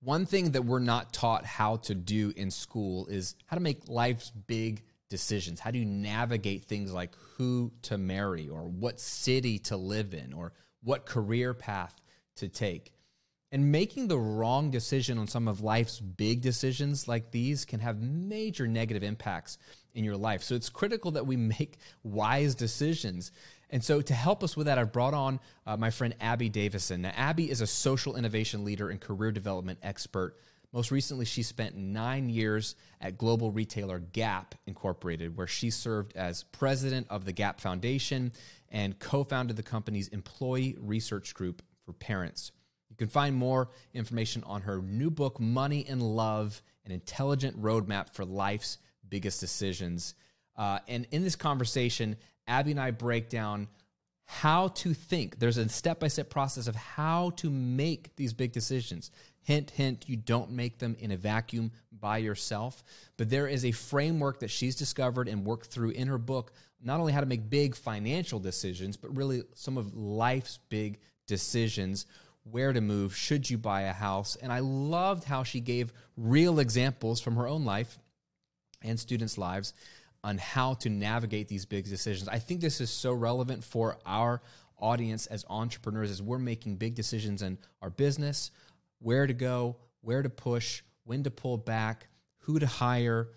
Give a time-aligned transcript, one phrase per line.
[0.00, 3.88] one thing that we're not taught how to do in school is how to make
[3.88, 5.60] life's big decisions.
[5.60, 10.32] How do you navigate things like who to marry or what city to live in
[10.32, 10.52] or
[10.82, 11.94] what career path
[12.36, 12.92] to take?
[13.52, 18.00] And making the wrong decision on some of life's big decisions like these can have
[18.00, 19.58] major negative impacts
[19.94, 20.42] in your life.
[20.42, 23.32] So it's critical that we make wise decisions.
[23.70, 27.00] And so, to help us with that, I've brought on uh, my friend Abby Davisson.
[27.00, 30.36] Now, Abby is a social innovation leader and career development expert.
[30.72, 36.44] Most recently, she spent nine years at global retailer Gap Incorporated, where she served as
[36.44, 38.32] president of the Gap Foundation
[38.68, 42.52] and co founded the company's employee research group for parents.
[42.88, 48.14] You can find more information on her new book, Money and Love An Intelligent Roadmap
[48.14, 50.14] for Life's Biggest Decisions.
[50.56, 52.16] Uh, and in this conversation,
[52.46, 53.68] Abby and I break down
[54.32, 55.40] how to think.
[55.40, 59.10] There's a step by step process of how to make these big decisions.
[59.42, 62.84] Hint, hint, you don't make them in a vacuum by yourself,
[63.16, 67.00] but there is a framework that she's discovered and worked through in her book, not
[67.00, 72.06] only how to make big financial decisions, but really some of life's big decisions
[72.44, 74.36] where to move, should you buy a house.
[74.36, 77.98] And I loved how she gave real examples from her own life
[78.80, 79.74] and students' lives
[80.22, 82.28] on how to navigate these big decisions.
[82.28, 84.42] I think this is so relevant for our
[84.78, 88.50] audience as entrepreneurs as we're making big decisions in our business,
[88.98, 93.28] where to go, where to push, when to pull back, who to hire,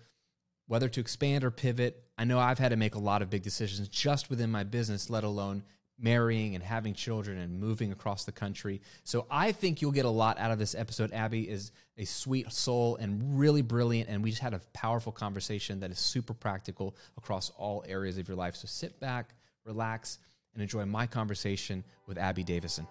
[0.66, 2.02] whether to expand or pivot.
[2.16, 5.10] I know I've had to make a lot of big decisions just within my business,
[5.10, 5.62] let alone
[5.98, 8.80] marrying and having children and moving across the country.
[9.04, 11.12] So I think you'll get a lot out of this episode.
[11.12, 14.08] Abby is a sweet soul and really brilliant.
[14.08, 18.28] And we just had a powerful conversation that is super practical across all areas of
[18.28, 18.56] your life.
[18.56, 19.34] So sit back,
[19.64, 20.18] relax,
[20.54, 22.86] and enjoy my conversation with Abby Davisson.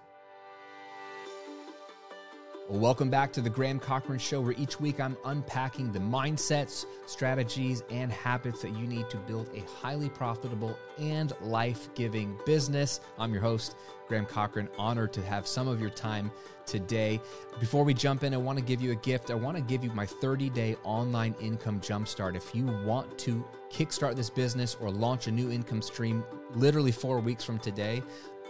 [2.69, 6.86] Well, welcome back to the Graham Cochran Show, where each week I'm unpacking the mindsets,
[7.06, 13.01] strategies, and habits that you need to build a highly profitable and life giving business.
[13.19, 13.75] I'm your host,
[14.07, 14.69] Graham Cochran.
[14.78, 16.31] Honored to have some of your time
[16.66, 17.19] today.
[17.59, 19.30] Before we jump in, I want to give you a gift.
[19.30, 22.34] I want to give you my 30 day online income jumpstart.
[22.38, 26.24] If you want to kickstart this business or launch a new income stream
[26.56, 28.01] literally four weeks from today,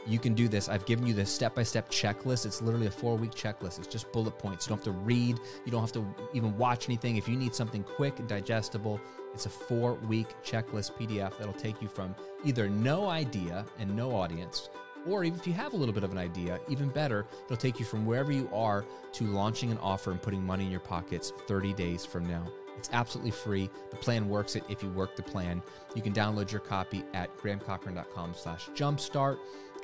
[0.05, 0.69] you can do this.
[0.69, 2.45] I've given you the step by step checklist.
[2.45, 3.79] It's literally a four week checklist.
[3.79, 4.65] It's just bullet points.
[4.65, 7.17] You don't have to read, you don't have to even watch anything.
[7.17, 8.99] If you need something quick and digestible,
[9.33, 14.15] it's a four week checklist PDF that'll take you from either no idea and no
[14.15, 14.69] audience,
[15.05, 17.79] or even if you have a little bit of an idea, even better, it'll take
[17.79, 21.33] you from wherever you are to launching an offer and putting money in your pockets
[21.47, 22.45] 30 days from now.
[22.77, 23.69] It's absolutely free.
[23.91, 25.61] The plan works it if you work the plan.
[25.95, 29.37] You can download your copy at grahamcochran.com slash jumpstart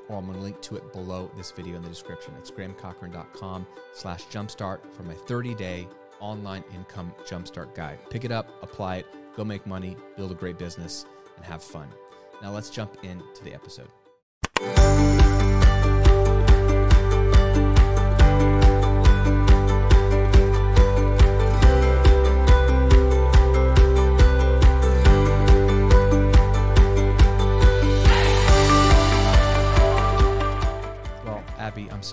[0.09, 2.33] or I'm going to link to it below this video in the description.
[2.37, 5.87] It's grahamcochran.com slash jumpstart for my 30-day
[6.19, 7.99] online income jumpstart guide.
[8.09, 9.05] Pick it up, apply it,
[9.35, 11.05] go make money, build a great business,
[11.37, 11.87] and have fun.
[12.41, 13.89] Now let's jump into the episode.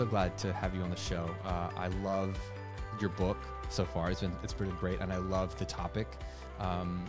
[0.07, 1.29] Glad to have you on the show.
[1.45, 2.39] Uh, I love
[3.01, 4.11] your book so far.
[4.11, 6.09] It's been it's been great, and I love the topic.
[6.59, 7.05] Um,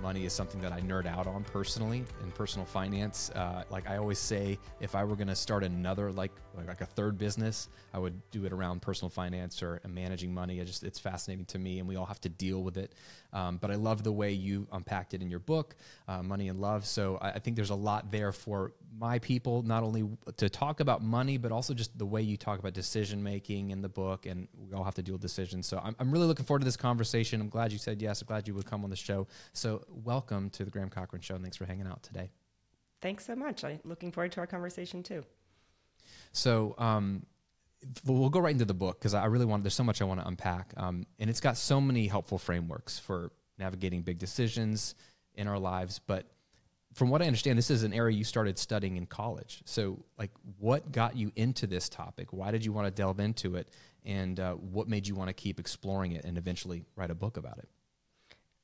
[0.00, 3.30] money is something that I nerd out on personally in personal finance.
[3.30, 6.32] Uh, like I always say, if I were going to start another like
[6.66, 10.60] like a third business, I would do it around personal finance or managing money.
[10.60, 12.94] It just it's fascinating to me, and we all have to deal with it.
[13.32, 15.74] Um, but I love the way you unpacked it in your book,
[16.06, 16.84] uh, Money and Love.
[16.84, 20.80] So I, I, think there's a lot there for my people, not only to talk
[20.80, 24.26] about money, but also just the way you talk about decision making in the book,
[24.26, 25.66] and we all have to deal with decisions.
[25.66, 27.40] So I'm, I'm really looking forward to this conversation.
[27.40, 28.20] I'm glad you said yes.
[28.20, 29.26] I'm glad you would come on the show.
[29.54, 31.34] So welcome to the Graham Cochran Show.
[31.34, 32.30] And thanks for hanging out today.
[33.00, 33.64] Thanks so much.
[33.64, 35.24] I'm looking forward to our conversation too.
[36.32, 37.26] So, um,
[38.04, 39.62] we'll go right into the book because I really want.
[39.62, 42.98] There's so much I want to unpack, um, and it's got so many helpful frameworks
[42.98, 44.94] for navigating big decisions
[45.34, 45.98] in our lives.
[45.98, 46.26] But
[46.94, 49.62] from what I understand, this is an area you started studying in college.
[49.64, 52.32] So, like, what got you into this topic?
[52.32, 53.68] Why did you want to delve into it?
[54.04, 57.36] And uh, what made you want to keep exploring it and eventually write a book
[57.36, 57.68] about it?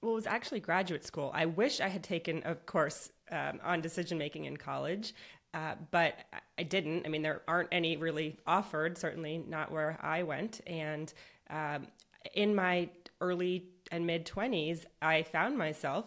[0.02, 1.30] Well, it was actually graduate school.
[1.34, 5.14] I wish I had taken a course um, on decision making in college,
[5.54, 6.14] uh, but
[6.58, 7.06] I didn't.
[7.06, 10.60] I mean, there aren't any really offered, certainly not where I went.
[10.66, 11.12] And
[11.50, 11.86] um,
[12.34, 12.90] in my
[13.20, 16.04] early and mid 20s, I found myself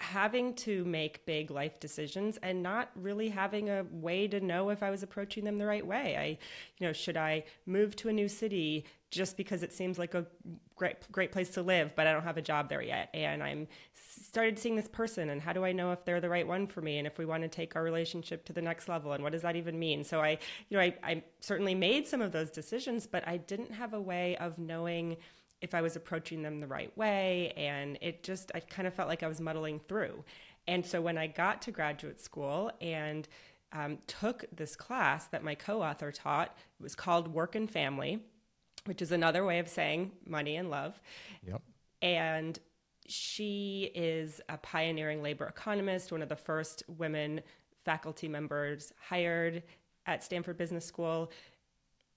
[0.00, 4.82] having to make big life decisions and not really having a way to know if
[4.82, 6.16] I was approaching them the right way.
[6.16, 6.38] I,
[6.78, 10.24] you know, should I move to a new city just because it seems like a
[10.76, 13.68] great great place to live, but I don't have a job there yet, and I'm
[13.94, 16.80] started seeing this person, and how do I know if they're the right one for
[16.80, 19.32] me, and if we want to take our relationship to the next level, and what
[19.32, 20.04] does that even mean?
[20.04, 20.38] So I,
[20.68, 24.00] you know, I, I certainly made some of those decisions, but I didn't have a
[24.00, 25.16] way of knowing
[25.60, 27.52] if I was approaching them the right way.
[27.56, 30.24] And it just, I kind of felt like I was muddling through.
[30.66, 33.26] And so when I got to graduate school and
[33.72, 38.20] um, took this class that my co author taught, it was called Work and Family,
[38.84, 41.00] which is another way of saying money and love.
[41.46, 41.62] Yep.
[42.02, 42.58] And
[43.06, 47.40] she is a pioneering labor economist, one of the first women
[47.84, 49.62] faculty members hired
[50.06, 51.30] at Stanford Business School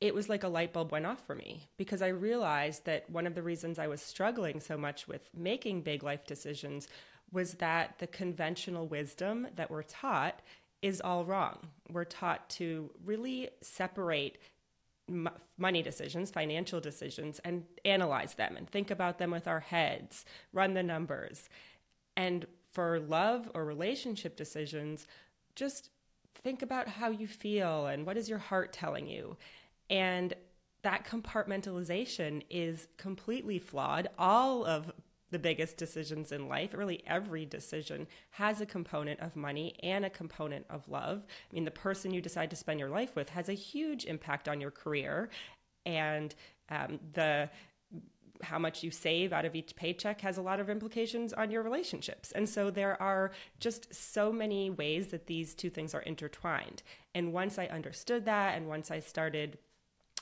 [0.03, 3.25] it was like a light bulb went off for me because I realized that one
[3.25, 6.89] of the reasons I was struggling so much with making big life decisions
[7.31, 10.41] was that the conventional wisdom that we're taught
[10.81, 11.57] is all wrong.
[11.89, 14.39] We're taught to really separate
[15.57, 20.73] money decisions, financial decisions, and analyze them and think about them with our heads, run
[20.73, 21.47] the numbers.
[22.17, 25.07] And for love or relationship decisions,
[25.55, 25.91] just
[26.43, 29.37] think about how you feel and what is your heart telling you.
[29.89, 30.33] And
[30.83, 34.09] that compartmentalization is completely flawed.
[34.17, 34.91] All of
[35.31, 40.09] the biggest decisions in life, really every decision, has a component of money and a
[40.09, 41.25] component of love.
[41.27, 44.47] I mean, the person you decide to spend your life with has a huge impact
[44.47, 45.29] on your career,
[45.85, 46.33] and
[46.69, 47.49] um, the
[48.41, 51.63] how much you save out of each paycheck has a lot of implications on your
[51.63, 52.31] relationships.
[52.33, 56.83] And so there are just so many ways that these two things are intertwined.
[57.15, 59.57] And once I understood that, and once I started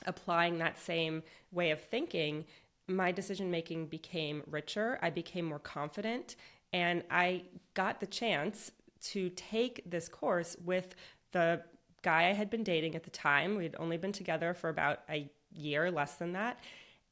[0.06, 2.44] applying that same way of thinking,
[2.88, 4.98] my decision making became richer.
[5.02, 6.36] I became more confident.
[6.72, 7.44] And I
[7.74, 8.72] got the chance
[9.02, 10.94] to take this course with
[11.32, 11.62] the
[12.02, 13.56] guy I had been dating at the time.
[13.56, 16.58] We'd only been together for about a year, less than that.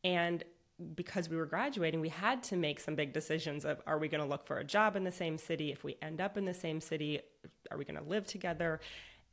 [0.03, 0.43] And
[0.95, 4.23] because we were graduating, we had to make some big decisions of are we going
[4.23, 5.71] to look for a job in the same city?
[5.71, 7.21] If we end up in the same city,
[7.71, 8.81] are we going to live together?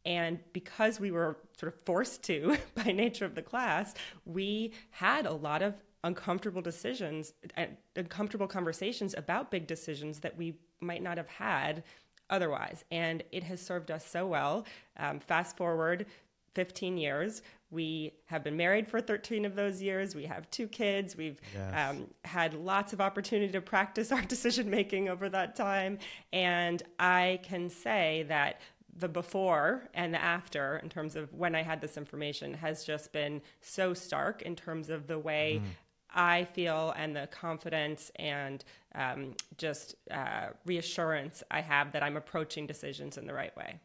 [0.05, 3.93] And because we were sort of forced to by nature of the class,
[4.25, 10.55] we had a lot of uncomfortable decisions, and uncomfortable conversations about big decisions that we
[10.79, 11.83] might not have had
[12.29, 12.83] otherwise.
[12.91, 14.65] And it has served us so well.
[14.97, 16.05] Um, fast forward
[16.53, 17.41] 15 years.
[17.69, 20.15] We have been married for 13 of those years.
[20.15, 21.15] We have two kids.
[21.15, 21.91] We've yes.
[21.91, 25.99] um, had lots of opportunity to practice our decision making over that time.
[26.33, 28.61] And I can say that
[28.99, 33.11] the before and the after in terms of when I had this information has just
[33.11, 35.67] been so stark in terms of the way mm.
[36.13, 38.63] I feel and the confidence and
[38.95, 43.79] um, just uh, reassurance I have that I'm approaching decisions in the right way.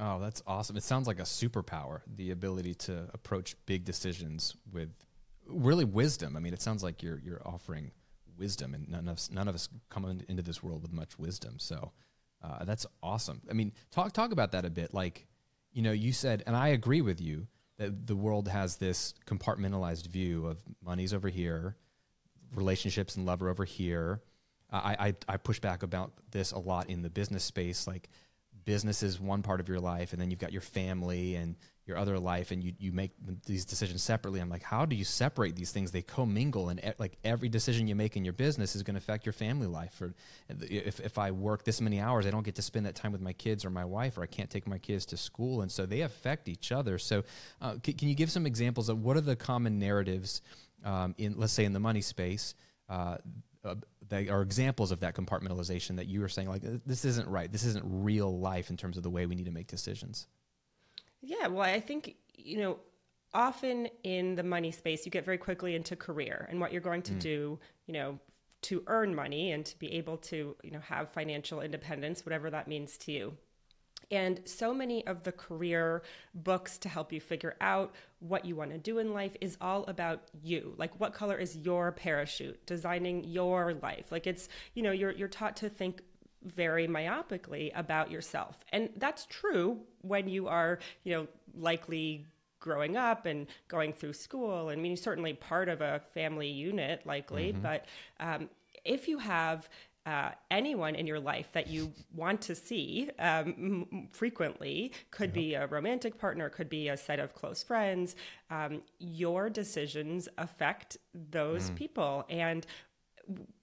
[0.00, 0.76] Oh, that's awesome.
[0.76, 4.90] It sounds like a superpower, the ability to approach big decisions with
[5.46, 6.36] really wisdom.
[6.36, 7.90] I mean, it sounds like you're you're offering
[8.38, 11.56] wisdom and none of us, none of us come into this world with much wisdom.
[11.58, 11.90] So
[12.42, 13.42] uh, that's awesome.
[13.50, 14.94] I mean, talk talk about that a bit.
[14.94, 15.26] Like,
[15.72, 17.46] you know, you said, and I agree with you
[17.78, 21.76] that the world has this compartmentalized view of money's over here,
[22.54, 24.22] relationships and love are over here.
[24.70, 27.86] I, I I push back about this a lot in the business space.
[27.86, 28.08] Like,
[28.68, 31.56] business is one part of your life, and then you've got your family and
[31.86, 33.12] your other life and you, you make
[33.46, 34.40] these decisions separately.
[34.40, 35.90] I'm like, how do you separate these things?
[35.90, 39.24] They commingle and like every decision you make in your business is going to affect
[39.24, 39.98] your family life.
[40.02, 40.12] Or
[40.60, 43.22] if, if I work this many hours, I don't get to spend that time with
[43.22, 45.62] my kids or my wife, or I can't take my kids to school.
[45.62, 46.98] And so they affect each other.
[46.98, 47.24] So
[47.62, 50.42] uh, can, can, you give some examples of what are the common narratives
[50.84, 52.54] um, in, let's say in the money space,
[52.90, 53.16] uh,
[53.68, 53.74] uh,
[54.08, 57.64] that are examples of that compartmentalization that you were saying like this isn't right this
[57.64, 60.26] isn't real life in terms of the way we need to make decisions
[61.20, 62.78] yeah, well, I think, you know,
[63.34, 67.02] often in the money space, you get very quickly into career and what you're going
[67.02, 67.20] to mm.
[67.20, 68.18] do, you know,
[68.62, 72.68] to earn money and to be able to, you know, have financial independence, whatever that
[72.68, 73.36] means to you.
[74.10, 76.02] And so many of the career
[76.34, 79.84] books to help you figure out what you want to do in life is all
[79.86, 80.74] about you.
[80.78, 82.64] Like what color is your parachute?
[82.66, 84.10] Designing your life.
[84.10, 86.02] Like it's, you know, you're you're taught to think
[86.44, 88.64] very myopically about yourself.
[88.72, 92.26] And that's true when you are, you know, likely
[92.60, 94.68] growing up and going through school.
[94.68, 97.62] I mean, certainly part of a family unit, likely, mm-hmm.
[97.62, 97.86] but
[98.20, 98.48] um,
[98.84, 99.68] if you have
[100.08, 105.66] uh, anyone in your life that you want to see um, frequently could be a
[105.66, 108.16] romantic partner could be a set of close friends
[108.50, 111.74] um, your decisions affect those mm.
[111.76, 112.66] people and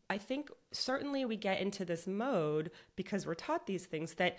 [0.10, 4.38] I think certainly we get into this mode because we're taught these things that,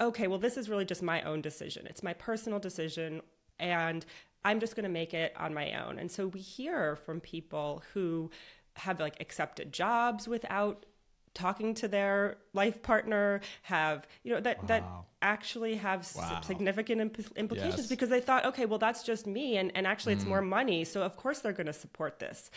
[0.00, 1.86] okay, well, this is really just my own decision.
[1.86, 3.20] It's my personal decision.
[3.58, 4.06] And
[4.44, 5.98] I'm just going to make it on my own.
[5.98, 8.30] And so we hear from people who
[8.76, 10.86] have like accepted jobs without
[11.34, 14.66] talking to their life partner have you know that wow.
[14.66, 14.84] that
[15.22, 16.40] actually have wow.
[16.40, 17.88] significant imp- implications yes.
[17.88, 20.28] because they thought okay well that's just me and and actually it's mm.
[20.28, 22.50] more money so of course they're going to support this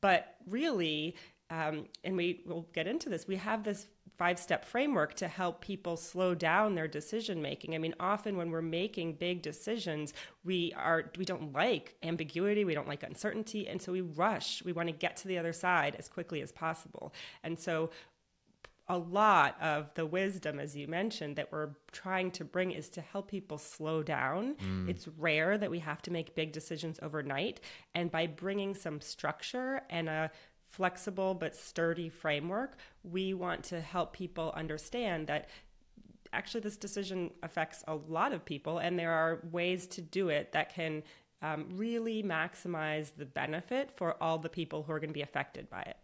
[0.00, 1.14] but really
[1.50, 3.86] um, and we will get into this we have this
[4.18, 8.50] five step framework to help people slow down their decision making i mean often when
[8.50, 10.12] we're making big decisions
[10.44, 14.72] we are we don't like ambiguity we don't like uncertainty and so we rush we
[14.72, 17.90] want to get to the other side as quickly as possible and so
[18.88, 23.00] a lot of the wisdom, as you mentioned, that we're trying to bring is to
[23.00, 24.54] help people slow down.
[24.56, 24.88] Mm.
[24.88, 27.60] It's rare that we have to make big decisions overnight.
[27.94, 30.30] And by bringing some structure and a
[30.64, 35.48] flexible but sturdy framework, we want to help people understand that
[36.32, 40.52] actually this decision affects a lot of people, and there are ways to do it
[40.52, 41.02] that can
[41.40, 45.70] um, really maximize the benefit for all the people who are going to be affected
[45.70, 45.96] by it.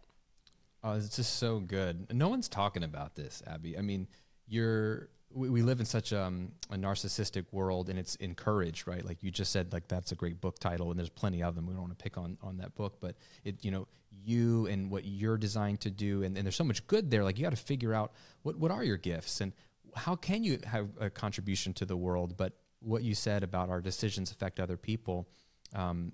[0.85, 2.13] Oh, it's just so good.
[2.13, 3.75] No one's talking about this, Abby.
[3.75, 4.07] I mean,
[4.45, 9.03] you're we, we live in such um, a narcissistic world, and it's encouraged, right?
[9.03, 11.65] Like you just said, like that's a great book title, and there's plenty of them.
[11.65, 14.91] We don't want to pick on on that book, but it, you know, you and
[14.91, 17.23] what you're designed to do, and, and there's so much good there.
[17.23, 18.11] Like you got to figure out
[18.43, 19.53] what what are your gifts, and
[19.95, 22.37] how can you have a contribution to the world.
[22.37, 25.27] But what you said about our decisions affect other people,
[25.73, 26.11] um,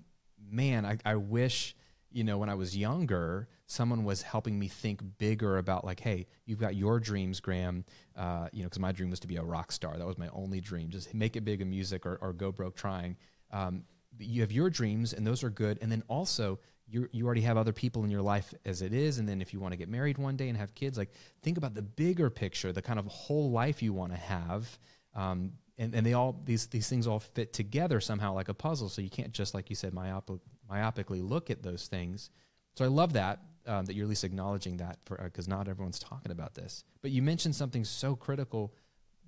[0.50, 1.76] man, I, I wish
[2.12, 6.26] you know, when I was younger, someone was helping me think bigger about like, hey,
[6.46, 7.84] you've got your dreams, Graham.
[8.16, 9.96] Uh, you know, because my dream was to be a rock star.
[9.96, 10.90] That was my only dream.
[10.90, 13.16] Just make it big in music or, or go broke trying.
[13.50, 13.84] Um,
[14.18, 15.78] you have your dreams, and those are good.
[15.80, 19.18] And then also, you you already have other people in your life as it is.
[19.18, 21.56] And then if you want to get married one day and have kids, like think
[21.56, 24.78] about the bigger picture, the kind of whole life you want to have.
[25.14, 28.88] Um, and, and they all these these things all fit together somehow like a puzzle.
[28.88, 30.40] So you can't just like you said myopic,
[30.72, 32.30] myopically look at those things.
[32.74, 35.68] So I love that um, that you're at least acknowledging that for because uh, not
[35.68, 36.84] everyone's talking about this.
[37.00, 38.74] But you mentioned something so critical: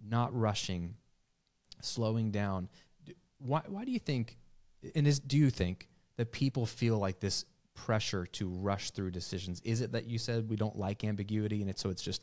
[0.07, 0.97] not rushing,
[1.81, 2.69] slowing down.
[3.39, 4.37] Why why do you think?
[4.95, 9.61] And is do you think that people feel like this pressure to rush through decisions?
[9.65, 12.23] Is it that you said we don't like ambiguity and it's so it's just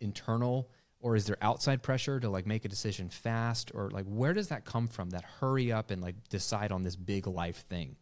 [0.00, 0.70] internal?
[1.02, 4.48] or is there outside pressure to like make a decision fast or like where does
[4.48, 7.96] that come from that hurry up and like decide on this big life thing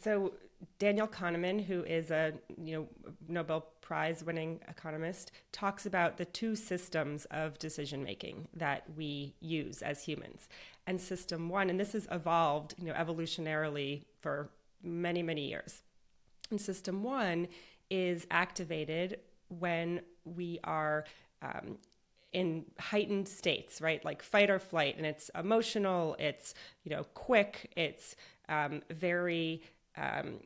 [0.00, 0.34] so
[0.78, 2.32] Daniel Kahneman, who is a
[2.62, 8.84] you know Nobel Prize winning economist, talks about the two systems of decision making that
[8.96, 10.48] we use as humans.
[10.86, 14.50] And system one, and this has evolved you know evolutionarily for
[14.82, 15.82] many many years.
[16.50, 17.48] And system one
[17.90, 21.04] is activated when we are
[21.42, 21.78] um,
[22.32, 24.04] in heightened states, right?
[24.04, 28.16] Like fight or flight, and it's emotional, it's you know quick, it's
[28.48, 29.62] um, very
[29.96, 30.40] um,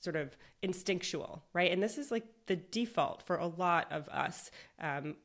[0.00, 1.70] sort of instinctual, right?
[1.70, 4.50] And this is like the default for a lot of us.
[4.80, 5.16] Um,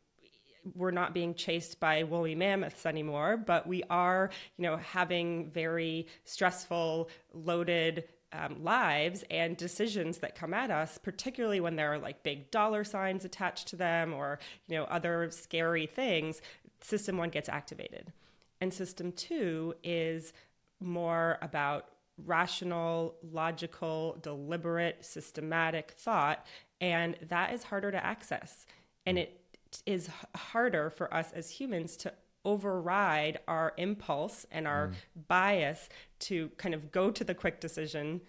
[0.76, 6.08] we're not being chased by woolly mammoths anymore, but we are, you know, having very
[6.26, 12.24] stressful, loaded um, lives and decisions that come at us, particularly when there are like
[12.24, 16.42] big dollar signs attached to them or, you know, other scary things.
[16.82, 18.12] System one gets activated.
[18.60, 20.34] And system two is
[20.80, 21.86] more about
[22.26, 26.46] rational, logical, deliberate, systematic thought.
[26.82, 28.66] And that is harder to access.
[29.06, 29.40] And it
[29.86, 32.14] is harder for us as humans to
[32.46, 34.94] override our impulse and our mm.
[35.28, 38.22] bias to kind of go to the quick decision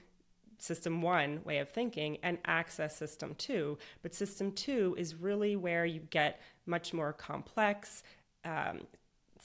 [0.58, 3.78] system one way of thinking and access system two.
[4.02, 8.02] But system two is really where you get much more complex,
[8.44, 8.80] um,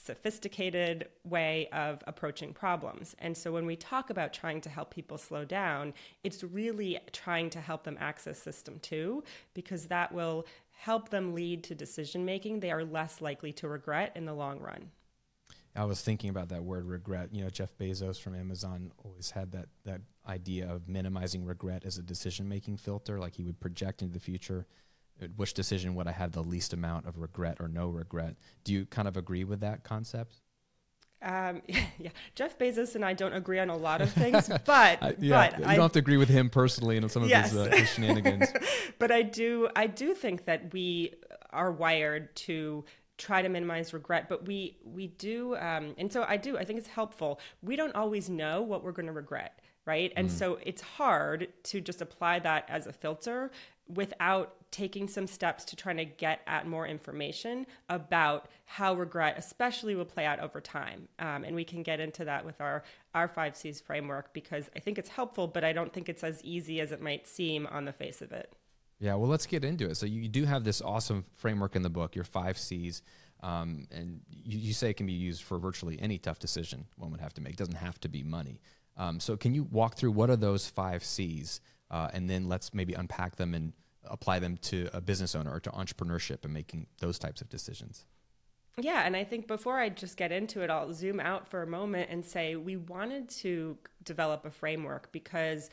[0.04, 3.16] sophisticated way of approaching problems.
[3.18, 7.50] And so when we talk about trying to help people slow down, it's really trying
[7.50, 12.60] to help them access system two, because that will help them lead to decision making
[12.60, 14.90] they are less likely to regret in the long run.
[15.76, 17.30] I was thinking about that word regret.
[17.32, 21.98] You know, Jeff Bezos from Amazon always had that that idea of minimizing regret as
[21.98, 23.18] a decision making filter.
[23.18, 24.66] Like he would project into the future
[25.36, 28.36] which decision would I have the least amount of regret or no regret?
[28.64, 30.40] Do you kind of agree with that concept?
[31.22, 31.62] Um,
[31.98, 35.50] yeah, Jeff Bezos and I don't agree on a lot of things, but I, yeah,
[35.50, 37.50] but you don't have to agree with him personally in some of yes.
[37.50, 38.48] his, uh, his shenanigans.
[38.98, 41.14] but I do, I do think that we
[41.50, 42.84] are wired to
[43.16, 46.80] try to minimize regret but we we do um, and so i do i think
[46.80, 50.12] it's helpful we don't always know what we're going to regret right?
[50.16, 53.50] And so it's hard to just apply that as a filter
[53.88, 59.94] without taking some steps to trying to get at more information about how regret especially
[59.94, 61.06] will play out over time.
[61.20, 62.82] Um, and we can get into that with our
[63.14, 66.42] our five c's framework because i think it's helpful but i don't think it's as
[66.42, 68.52] easy as it might seem on the face of it.
[68.98, 69.96] Yeah well let's get into it.
[69.96, 73.02] So you do have this awesome framework in the book your five c's
[73.42, 77.10] um, and you, you, say it can be used for virtually any tough decision one
[77.10, 77.52] would have to make.
[77.52, 78.60] It doesn't have to be money.
[78.96, 81.60] Um, so can you walk through what are those five c's
[81.94, 83.72] uh, and then let's maybe unpack them and
[84.06, 88.04] apply them to a business owner or to entrepreneurship and making those types of decisions.
[88.76, 91.66] Yeah, and I think before I just get into it, I'll zoom out for a
[91.68, 95.70] moment and say we wanted to develop a framework because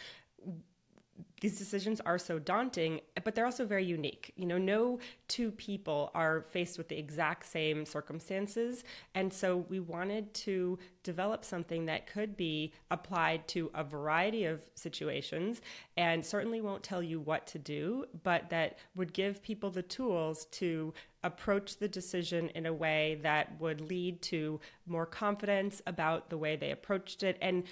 [1.42, 4.32] these decisions are so daunting, but they're also very unique.
[4.36, 8.84] You know, no two people are faced with the exact same circumstances.
[9.16, 14.62] And so we wanted to develop something that could be applied to a variety of
[14.76, 15.62] situations
[15.98, 20.46] and certainly won't tell you what to do, but that would give people the tools
[20.52, 26.38] to approach the decision in a way that would lead to more confidence about the
[26.38, 27.64] way they approached it and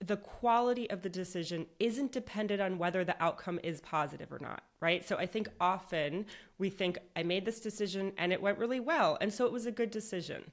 [0.00, 4.62] the quality of the decision isn't dependent on whether the outcome is positive or not,
[4.80, 5.06] right?
[5.06, 6.26] So I think often
[6.58, 9.16] we think, I made this decision and it went really well.
[9.20, 10.50] And so it was a good decision.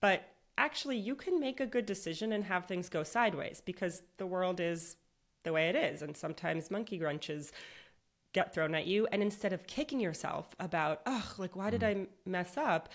[0.00, 0.28] But
[0.58, 4.58] actually, you can make a good decision and have things go sideways because the world
[4.58, 4.96] is
[5.44, 6.02] the way it is.
[6.02, 7.52] And sometimes monkey wrenches
[8.32, 9.06] get thrown at you.
[9.12, 12.02] And instead of kicking yourself about, oh, like, why did mm-hmm.
[12.02, 12.88] I mess up?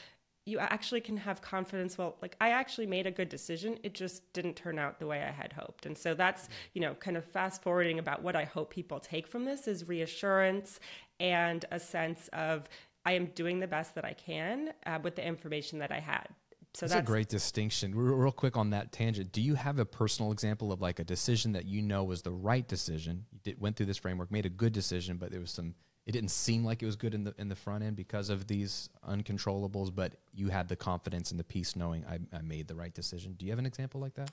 [0.45, 4.31] You actually can have confidence well like i actually made a good decision it just
[4.33, 7.25] didn't turn out the way i had hoped and so that's you know kind of
[7.25, 10.79] fast forwarding about what i hope people take from this is reassurance
[11.19, 12.69] and a sense of
[13.05, 16.27] i am doing the best that i can uh, with the information that i had
[16.75, 17.95] so that's, that's, a great distinction.
[17.95, 21.05] Real, real quick on that tangent, do you have a personal example of like a
[21.05, 23.25] decision that you know was the right decision?
[23.31, 25.73] You did, went through this framework, made a good decision, but there was some
[26.05, 28.47] it didn't seem like it was good in the in the front end because of
[28.47, 32.75] these uncontrollables, but you had the confidence and the peace knowing I, I made the
[32.75, 33.33] right decision.
[33.33, 34.31] Do you have an example like that?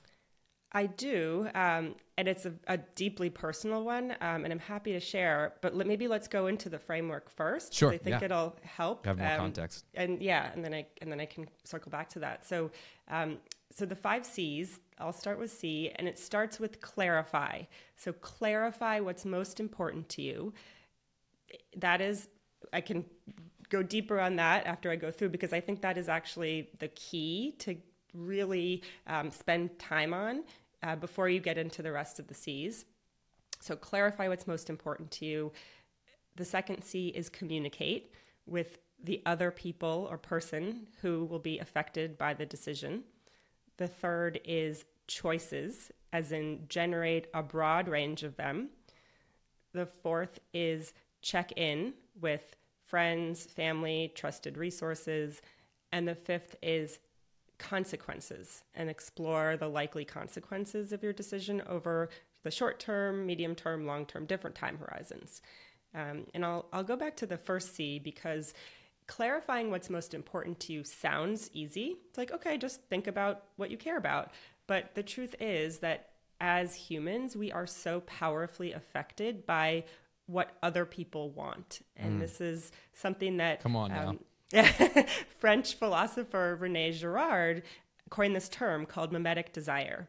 [0.74, 5.00] I do, um, and it's a, a, deeply personal one, um, and I'm happy to
[5.00, 5.52] share.
[5.60, 7.74] But let, maybe let's go into the framework first.
[7.74, 8.24] Sure, I think yeah.
[8.24, 9.04] it'll help.
[9.04, 12.08] Have more um, context, and yeah, and then I and then I can circle back
[12.10, 12.46] to that.
[12.46, 12.70] So,
[13.08, 13.38] um,
[13.70, 14.80] so the five C's.
[14.98, 17.62] I'll start with C, and it starts with clarify.
[17.96, 20.52] So clarify what's most important to you
[21.76, 22.28] that is,
[22.72, 23.04] I can
[23.68, 26.88] go deeper on that after I go through because I think that is actually the
[26.88, 27.76] key to
[28.14, 30.44] really um, spend time on
[30.82, 32.84] uh, before you get into the rest of the C's.
[33.60, 35.52] So clarify what's most important to you.
[36.36, 38.12] The second C is communicate
[38.46, 43.04] with the other people or person who will be affected by the decision.
[43.76, 48.70] The third is choices, as in generate a broad range of them.
[49.72, 55.40] The fourth is check in with friends, family, trusted resources.
[55.92, 56.98] And the fifth is
[57.58, 62.10] consequences and explore the likely consequences of your decision over
[62.42, 65.40] the short term, medium term, long term, different time horizons.
[65.94, 68.52] Um, and I'll, I'll go back to the first C because
[69.06, 71.96] clarifying what's most important to you sounds easy.
[72.08, 74.32] It's like, okay, just think about what you care about.
[74.66, 79.84] But the truth is that as humans, we are so powerfully affected by
[80.32, 81.80] what other people want.
[81.96, 82.20] And mm.
[82.20, 84.18] this is something that come on um,
[84.52, 84.64] now.
[85.40, 87.62] French philosopher Rene Girard
[88.10, 90.08] coined this term called mimetic desire.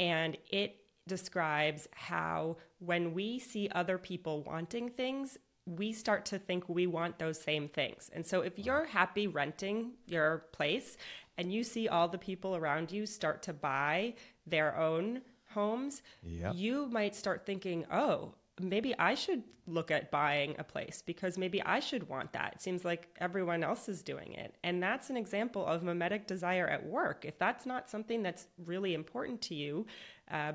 [0.00, 6.68] And it describes how when we see other people wanting things, we start to think
[6.68, 8.10] we want those same things.
[8.12, 10.96] And so if you're happy renting your place
[11.38, 14.14] and you see all the people around you start to buy
[14.46, 16.54] their own homes, yep.
[16.56, 21.62] you might start thinking, oh, maybe I should look at buying a place because maybe
[21.62, 22.54] I should want that.
[22.54, 24.56] It seems like everyone else is doing it.
[24.64, 27.24] And that's an example of mimetic desire at work.
[27.24, 29.86] If that's not something that's really important to you,
[30.30, 30.52] uh,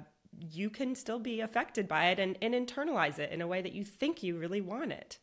[0.51, 3.73] you can still be affected by it and, and internalize it in a way that
[3.73, 5.19] you think you really want it.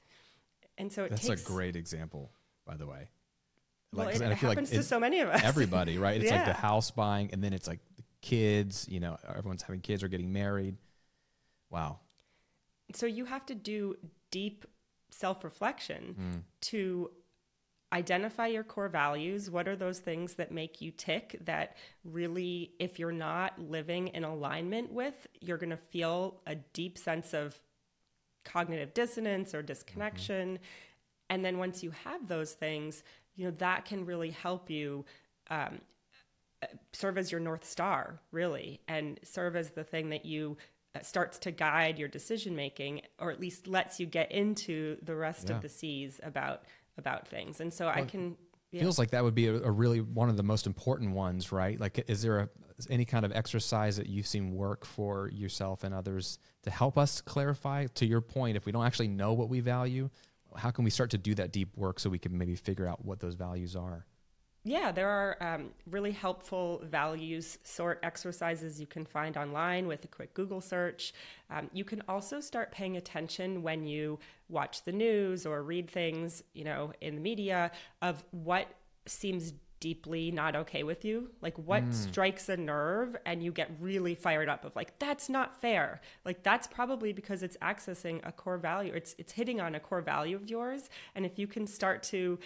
[0.79, 2.33] And so it that's takes, a great example,
[2.67, 3.09] by the way.
[3.93, 5.43] Like, well, it, it happens like to so many of us.
[5.45, 6.21] Everybody, right?
[6.21, 6.39] It's yeah.
[6.39, 8.87] like the house buying, and then it's like the kids.
[8.91, 10.77] You know, everyone's having kids or getting married.
[11.71, 12.01] Wow,
[12.93, 13.97] so you have to do
[14.31, 14.67] deep
[15.11, 16.43] self reflection mm.
[16.61, 17.11] to
[17.93, 19.51] identify your core values.
[19.51, 24.25] What are those things that make you tick that really, if you're not living in
[24.25, 27.59] alignment with, you're going to feel a deep sense of
[28.45, 30.55] cognitive dissonance or disconnection.
[30.55, 30.65] Mm-hmm.
[31.31, 33.05] And then once you have those things,
[33.37, 35.05] you know, that can really help you
[35.49, 35.81] um,
[36.93, 40.57] serve as your North Star, really, and serve as the thing that you
[41.03, 45.49] starts to guide your decision making or at least lets you get into the rest
[45.49, 45.57] Yeah.
[45.57, 46.63] of the C's about
[46.97, 47.61] about things.
[47.61, 48.37] And so I can
[48.71, 48.81] yeah.
[48.81, 51.79] Feels like that would be a, a really one of the most important ones, right?
[51.79, 52.49] Like, is there a,
[52.91, 57.21] any kind of exercise that you've seen work for yourself and others to help us
[57.21, 57.87] clarify?
[57.87, 60.11] To your point, if we don't actually know what we value,
[60.57, 63.05] how can we start to do that deep work so we can maybe figure out
[63.05, 64.07] what those values are?
[64.67, 70.09] Yeah, there are um, really helpful values sort exercises you can find online with a
[70.09, 71.13] quick Google search.
[71.51, 76.43] Um, you can also start paying attention when you watch the news or read things,
[76.55, 78.69] you know, in the media of what
[79.05, 81.31] seems deeply not okay with you.
[81.43, 85.61] Like what strikes a nerve and you get really fired up of like that's not
[85.61, 86.01] fair.
[86.25, 88.95] Like that's probably because it's accessing a core value.
[88.95, 90.89] It's it's hitting on a core value of yours.
[91.15, 92.39] And if you can start to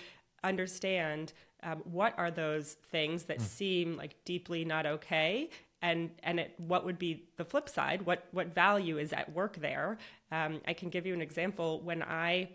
[0.42, 5.50] understand um, what are those things that seem like deeply not okay?
[5.82, 8.02] And and it, what would be the flip side?
[8.02, 9.98] What what value is at work there?
[10.30, 11.80] Um, i can give you an example.
[11.82, 12.50] When i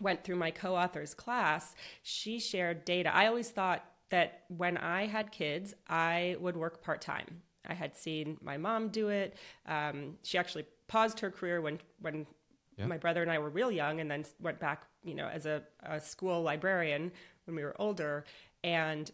[0.00, 3.14] went through my co-author's class she shared data.
[3.14, 7.42] I always thought that when i had kids i would work part-time.
[7.68, 9.36] I had seen my mom do it.
[9.66, 12.26] Um, she actually paused her career when when
[12.76, 12.86] Yeah.
[12.86, 15.62] my brother and i were real young and then went back you know as a,
[15.82, 17.10] a school librarian
[17.46, 18.24] when we were older.
[18.62, 19.10] And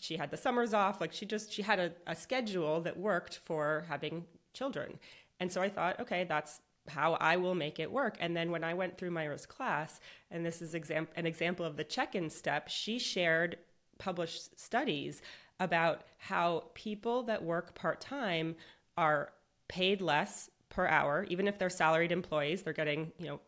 [0.00, 3.40] she had the summers off like she just she had a, a schedule that worked
[3.44, 4.98] for having children.
[5.38, 8.16] And so i thought okay that's how i will make it work.
[8.20, 11.76] And then when i went through myra's class and this is exam- an example of
[11.76, 13.58] the check-in step she shared
[13.98, 15.20] published studies
[15.60, 18.56] about how people that work part-time
[18.96, 19.32] are
[19.68, 23.40] paid less per hour even if they're salaried employees they're getting you know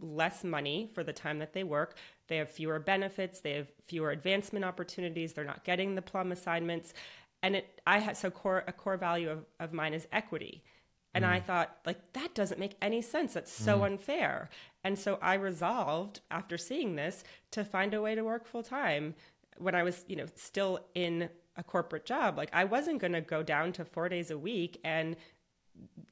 [0.00, 1.96] less money for the time that they work.
[2.28, 3.40] They have fewer benefits.
[3.40, 5.32] They have fewer advancement opportunities.
[5.32, 6.92] They're not getting the plum assignments.
[7.42, 10.62] And it, I had so core a core value of, of mine is equity.
[11.14, 11.44] And I mm.
[11.44, 13.32] thought, like, that doesn't make any sense.
[13.32, 13.86] That's so mm.
[13.86, 14.50] unfair.
[14.84, 19.14] And so I resolved after seeing this to find a way to work full time
[19.56, 22.36] when I was, you know, still in a corporate job.
[22.36, 25.16] Like I wasn't going to go down to four days a week and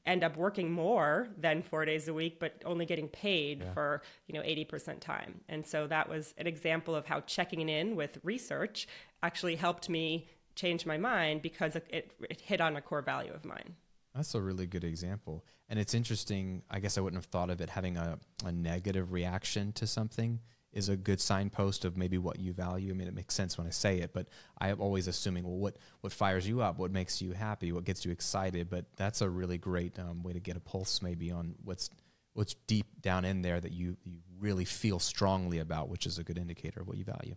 [0.05, 4.33] end up working more than four days a week, but only getting paid for you
[4.33, 5.41] know eighty percent time.
[5.49, 8.87] And so that was an example of how checking in with research
[9.23, 13.33] actually helped me change my mind because it, it, it hit on a core value
[13.33, 13.75] of mine.
[14.15, 15.43] That's a really good example.
[15.67, 16.63] And it's interesting.
[16.69, 20.39] I guess I wouldn't have thought of it having a, a negative reaction to something
[20.75, 22.91] is a good signpost of maybe what you value.
[22.91, 24.27] I mean, it makes sense when I say it, but
[24.59, 26.77] I am always assuming, well, what, what fires you up?
[26.77, 27.71] What makes you happy?
[27.71, 28.69] What gets you excited?
[28.69, 31.89] But that's a really great um, way to get a pulse maybe on what's,
[32.33, 36.23] what's deep down in there that you, you really feel strongly about, which is a
[36.23, 37.35] good indicator of what you value.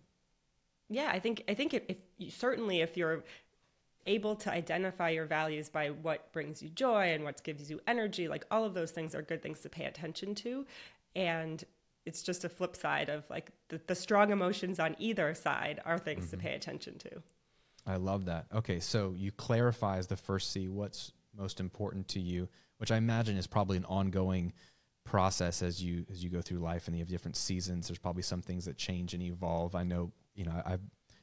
[0.88, 3.22] Yeah, I think I think if, if certainly if you're
[4.07, 8.27] able to identify your values by what brings you joy and what gives you energy,
[8.27, 10.64] like all of those things are good things to pay attention to,
[11.14, 11.62] and
[12.08, 15.98] it's just a flip side of like the, the strong emotions on either side are
[15.98, 17.22] things to pay attention to.
[17.86, 18.46] I love that.
[18.52, 22.96] Okay, so you clarify as the first C what's most important to you, which I
[22.96, 24.54] imagine is probably an ongoing
[25.04, 27.88] process as you as you go through life and you have different seasons.
[27.88, 29.74] There's probably some things that change and evolve.
[29.74, 30.80] I know, you know, I've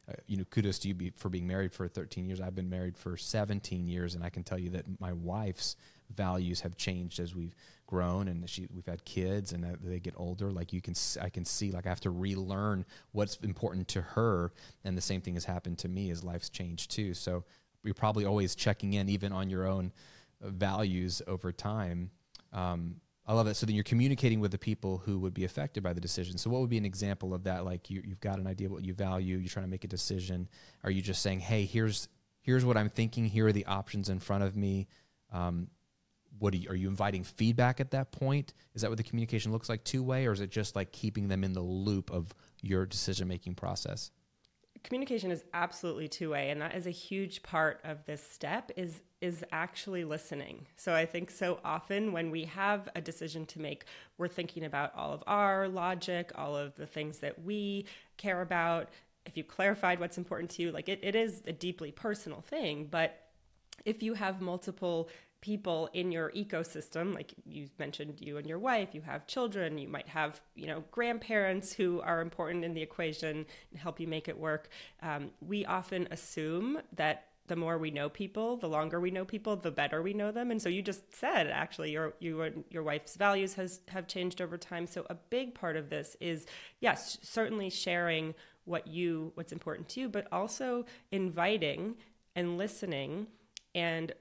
[0.07, 2.39] uh, you know, kudos to you be, for being married for 13 years.
[2.39, 5.75] I've been married for 17 years, and I can tell you that my wife's
[6.13, 7.55] values have changed as we've
[7.87, 10.51] grown and she, we've had kids and they get older.
[10.51, 14.51] Like you can, i can see, like I have to relearn what's important to her,
[14.83, 17.13] and the same thing has happened to me as life's changed too.
[17.13, 17.43] So
[17.83, 19.91] you're probably always checking in, even on your own
[20.43, 22.09] uh, values over time.
[22.51, 22.95] Um,
[23.27, 23.55] I love that.
[23.55, 26.37] So then you're communicating with the people who would be affected by the decision.
[26.37, 27.65] So what would be an example of that?
[27.65, 29.37] Like you, you've got an idea what you value.
[29.37, 30.47] You're trying to make a decision.
[30.83, 32.07] Are you just saying, "Hey, here's
[32.41, 33.25] here's what I'm thinking.
[33.25, 34.87] Here are the options in front of me."
[35.33, 35.69] Um,
[36.39, 38.53] what are you, are you inviting feedback at that point?
[38.73, 41.27] Is that what the communication looks like two way, or is it just like keeping
[41.27, 44.11] them in the loop of your decision making process?
[44.85, 49.01] communication is absolutely two way and that is a huge part of this step is
[49.19, 53.85] is actually listening so i think so often when we have a decision to make
[54.19, 57.83] we're thinking about all of our logic all of the things that we
[58.17, 58.89] care about
[59.25, 62.87] if you clarified what's important to you like it, it is a deeply personal thing
[62.89, 63.25] but
[63.85, 65.09] if you have multiple
[65.45, 69.87] people in your ecosystem like you mentioned you and your wife you have children you
[69.87, 74.27] might have you know grandparents who are important in the equation and help you make
[74.27, 74.69] it work.
[75.03, 79.55] Um, we often assume that the more we know people the longer we know people
[79.55, 80.49] the better we know them.
[80.49, 84.41] And so you just said actually your you and your wife's values has have changed
[84.41, 84.87] over time.
[84.87, 86.47] So a big part of this is
[86.79, 91.95] yes certainly sharing what you what's important to you but also inviting
[92.35, 93.27] and listening
[93.75, 94.11] and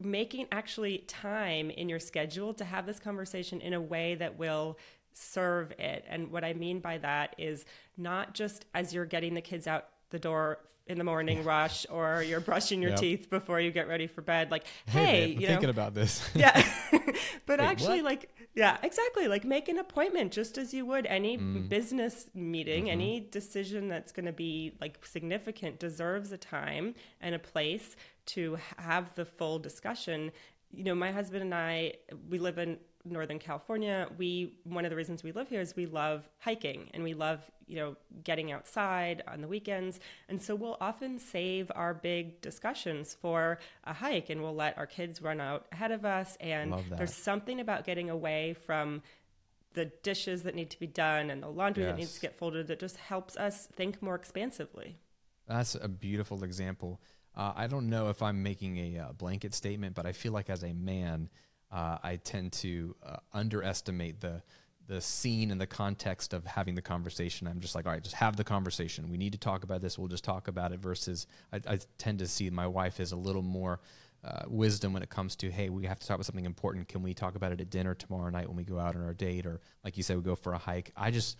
[0.00, 4.78] making actually time in your schedule to have this conversation in a way that will
[5.12, 6.04] serve it.
[6.08, 7.64] And what I mean by that is
[7.96, 10.58] not just as you're getting the kids out the door
[10.88, 12.98] in the morning rush or you're brushing your yep.
[12.98, 15.94] teeth before you get ready for bed like hey, hey babe, you know thinking about
[15.94, 16.66] this yeah
[17.46, 18.06] but Wait, actually what?
[18.06, 21.68] like yeah exactly like make an appointment just as you would any mm.
[21.68, 22.92] business meeting mm-hmm.
[22.92, 27.94] any decision that's going to be like significant deserves a time and a place
[28.28, 30.30] to have the full discussion
[30.72, 31.92] you know my husband and i
[32.28, 32.78] we live in
[33.10, 37.02] Northern California, we one of the reasons we live here is we love hiking and
[37.02, 40.00] we love, you know, getting outside on the weekends.
[40.28, 44.86] And so we'll often save our big discussions for a hike and we'll let our
[44.86, 49.02] kids run out ahead of us and there's something about getting away from
[49.74, 51.92] the dishes that need to be done and the laundry yes.
[51.92, 54.98] that needs to get folded that just helps us think more expansively.
[55.46, 57.00] That's a beautiful example.
[57.38, 60.50] Uh, I don't know if I'm making a uh, blanket statement, but I feel like
[60.50, 61.30] as a man,
[61.70, 64.42] uh, I tend to uh, underestimate the
[64.88, 67.46] the scene and the context of having the conversation.
[67.46, 69.10] I'm just like, all right, just have the conversation.
[69.10, 69.98] We need to talk about this.
[69.98, 70.80] We'll just talk about it.
[70.80, 73.80] Versus, I, I tend to see my wife is a little more
[74.24, 76.88] uh, wisdom when it comes to, hey, we have to talk about something important.
[76.88, 79.12] Can we talk about it at dinner tomorrow night when we go out on our
[79.12, 80.90] date, or like you said, we go for a hike?
[80.96, 81.36] I just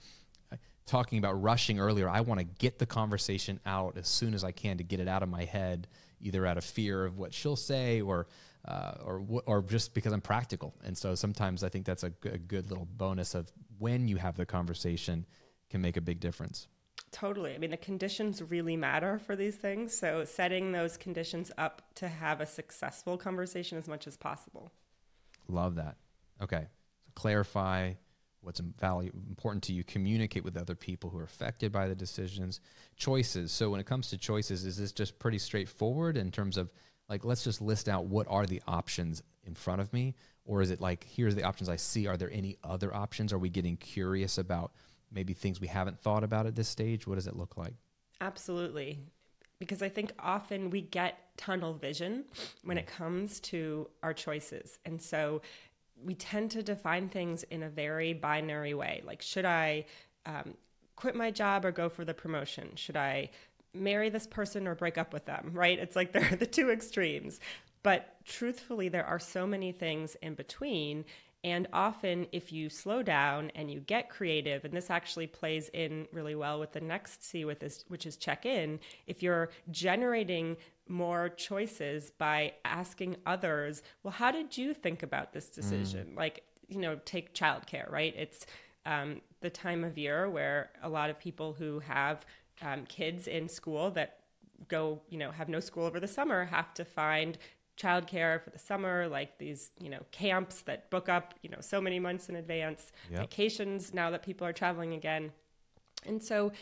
[0.88, 2.08] talking about rushing earlier.
[2.08, 5.08] I want to get the conversation out as soon as I can to get it
[5.08, 5.86] out of my head,
[6.20, 8.26] either out of fear of what she'll say or
[8.66, 10.74] uh, or or just because I'm practical.
[10.82, 14.16] And so sometimes I think that's a, g- a good little bonus of when you
[14.16, 15.26] have the conversation
[15.70, 16.66] can make a big difference.
[17.10, 17.54] Totally.
[17.54, 19.96] I mean, the conditions really matter for these things.
[19.96, 24.72] So setting those conditions up to have a successful conversation as much as possible.
[25.48, 25.96] Love that.
[26.42, 26.66] Okay.
[27.06, 27.94] So clarify
[28.40, 32.60] what's value important to you communicate with other people who are affected by the decisions.
[32.96, 33.52] Choices.
[33.52, 36.70] So when it comes to choices is this just pretty straightforward in terms of
[37.08, 40.14] like let's just list out what are the options in front of me?
[40.44, 42.06] Or is it like here's the options i see.
[42.06, 43.32] Are there any other options?
[43.32, 44.72] Are we getting curious about
[45.10, 47.06] maybe things we haven't thought about at this stage?
[47.06, 47.74] What does it look like?
[48.20, 49.00] Absolutely.
[49.58, 52.24] Because i think often we get tunnel vision
[52.64, 52.90] when it mm.
[52.90, 54.78] comes to our choices.
[54.84, 55.40] And so
[56.04, 59.84] we tend to define things in a very binary way like should i
[60.26, 60.54] um,
[60.96, 63.28] quit my job or go for the promotion should i
[63.74, 65.78] marry this person or break up with them, right?
[65.78, 67.40] It's like they're the two extremes.
[67.82, 71.04] But truthfully, there are so many things in between.
[71.44, 76.08] And often, if you slow down and you get creative, and this actually plays in
[76.12, 78.80] really well with the next C with this, which is check in.
[79.06, 80.56] If you're generating
[80.88, 86.08] more choices by asking others, well, how did you think about this decision?
[86.14, 86.16] Mm.
[86.16, 88.14] Like, you know, take childcare, right?
[88.16, 88.44] It's
[88.84, 92.26] um, the time of year where a lot of people who have
[92.62, 94.18] um, kids in school that
[94.66, 97.38] go, you know, have no school over the summer have to find
[97.80, 101.80] childcare for the summer, like these, you know, camps that book up, you know, so
[101.80, 103.20] many months in advance, yep.
[103.20, 105.32] vacations now that people are traveling again.
[106.04, 106.52] And so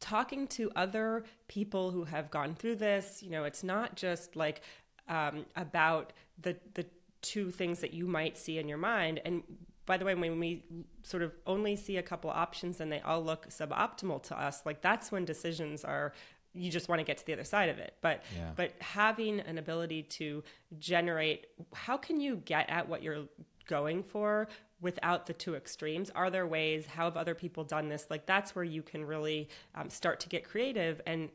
[0.00, 4.62] talking to other people who have gone through this, you know, it's not just like
[5.08, 6.86] um, about the the
[7.22, 9.20] two things that you might see in your mind.
[9.24, 9.42] And
[9.84, 10.64] by the way, when we
[11.02, 14.80] sort of only see a couple options and they all look suboptimal to us, like
[14.80, 16.12] that's when decisions are
[16.52, 17.94] you just want to get to the other side of it.
[18.00, 18.50] But yeah.
[18.56, 20.42] but having an ability to
[20.78, 23.26] generate how can you get at what you're
[23.66, 24.48] going for
[24.80, 26.10] without the two extremes?
[26.10, 26.86] Are there ways?
[26.86, 28.06] How have other people done this?
[28.10, 31.28] Like that's where you can really um, start to get creative and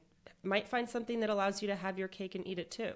[0.44, 2.94] might find something that allows you to have your cake and eat it too.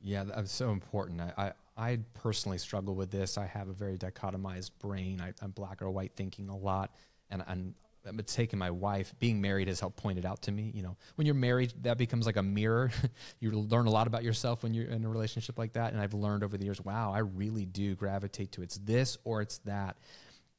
[0.00, 1.20] Yeah, that's so important.
[1.20, 3.38] I, I personally struggle with this.
[3.38, 5.20] I have a very dichotomized brain.
[5.20, 6.94] I, am black or white thinking a lot,
[7.30, 7.74] and, and
[8.06, 9.14] I'm taking my wife.
[9.18, 10.70] Being married has helped point it out to me.
[10.74, 12.90] You know, when you're married, that becomes like a mirror.
[13.40, 15.92] you learn a lot about yourself when you're in a relationship like that.
[15.92, 19.40] And I've learned over the years, wow, I really do gravitate to it's this or
[19.40, 19.96] it's that.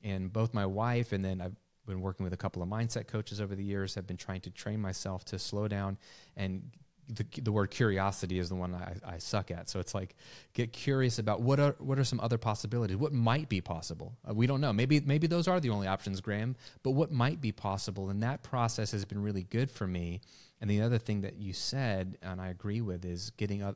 [0.04, 1.56] And both my wife and then I've
[1.86, 4.50] been working with a couple of mindset coaches over the years have been trying to
[4.50, 5.98] train myself to slow down
[6.36, 6.72] and
[7.08, 9.70] the, the word curiosity is the one I, I suck at.
[9.70, 10.16] So it's like
[10.54, 12.98] get curious about what are what are some other possibilities?
[12.98, 14.18] What might be possible?
[14.28, 14.74] Uh, we don't know.
[14.74, 16.56] Maybe maybe those are the only options, Graham.
[16.84, 18.10] But what might be possible?
[18.10, 20.22] And that process has been really good for me.
[20.62, 23.76] And the other thing that you said, and I agree with, is getting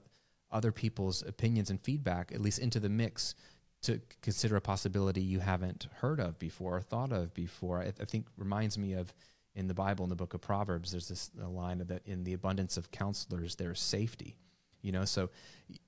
[0.51, 3.35] other people's opinions and feedback at least into the mix
[3.81, 7.79] to consider a possibility you haven't heard of before or thought of before.
[7.79, 9.13] I, I think reminds me of
[9.55, 12.77] in the Bible, in the book of Proverbs, there's this line that in the abundance
[12.77, 14.37] of counselors, there's safety.
[14.81, 15.29] You know, so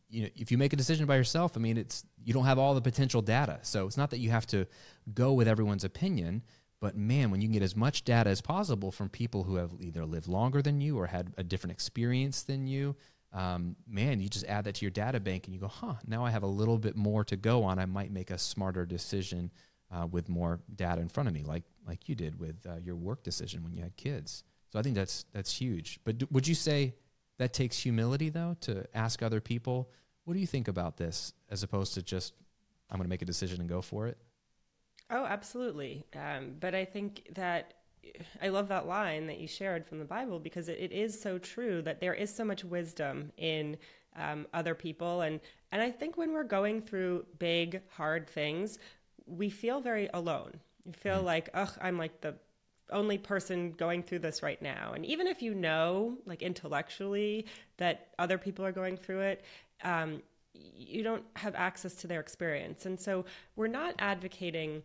[0.09, 2.59] you know, if you make a decision by yourself, I mean, it's you don't have
[2.59, 3.59] all the potential data.
[3.61, 4.67] So it's not that you have to
[5.13, 6.43] go with everyone's opinion,
[6.81, 9.71] but man, when you can get as much data as possible from people who have
[9.79, 12.95] either lived longer than you or had a different experience than you,
[13.33, 16.25] um, man, you just add that to your data bank and you go, huh, now
[16.25, 17.79] I have a little bit more to go on.
[17.79, 19.51] I might make a smarter decision
[19.89, 22.95] uh, with more data in front of me, like like you did with uh, your
[22.95, 24.43] work decision when you had kids.
[24.69, 25.99] So I think that's that's huge.
[26.03, 26.95] But would you say
[27.37, 29.89] that takes humility though to ask other people,
[30.23, 32.33] what do you think about this, as opposed to just
[32.89, 34.17] I'm going to make a decision and go for it?
[35.09, 36.05] Oh, absolutely.
[36.15, 37.73] Um, but I think that
[38.41, 41.37] I love that line that you shared from the Bible because it, it is so
[41.37, 43.77] true that there is so much wisdom in
[44.15, 45.39] um, other people, and
[45.71, 48.77] and I think when we're going through big hard things,
[49.25, 50.59] we feel very alone.
[50.85, 51.25] You feel mm.
[51.25, 52.35] like, ugh, I'm like the
[52.91, 54.93] only person going through this right now.
[54.93, 57.45] And even if you know, like intellectually,
[57.77, 59.45] that other people are going through it,
[59.83, 60.21] um,
[60.53, 62.85] you don't have access to their experience.
[62.85, 64.83] And so we're not advocating,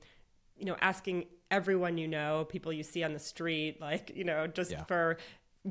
[0.57, 4.47] you know, asking everyone you know, people you see on the street, like, you know,
[4.47, 4.85] just yeah.
[4.85, 5.19] for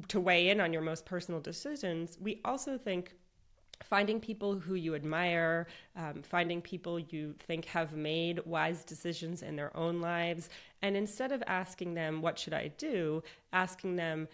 [0.10, 2.18] to weigh in on your most personal decisions.
[2.20, 3.16] We also think
[3.84, 9.56] finding people who you admire, um, finding people you think have made wise decisions in
[9.56, 10.50] their own lives.
[10.82, 13.24] And instead of asking them, What should I do?
[13.54, 14.28] asking them,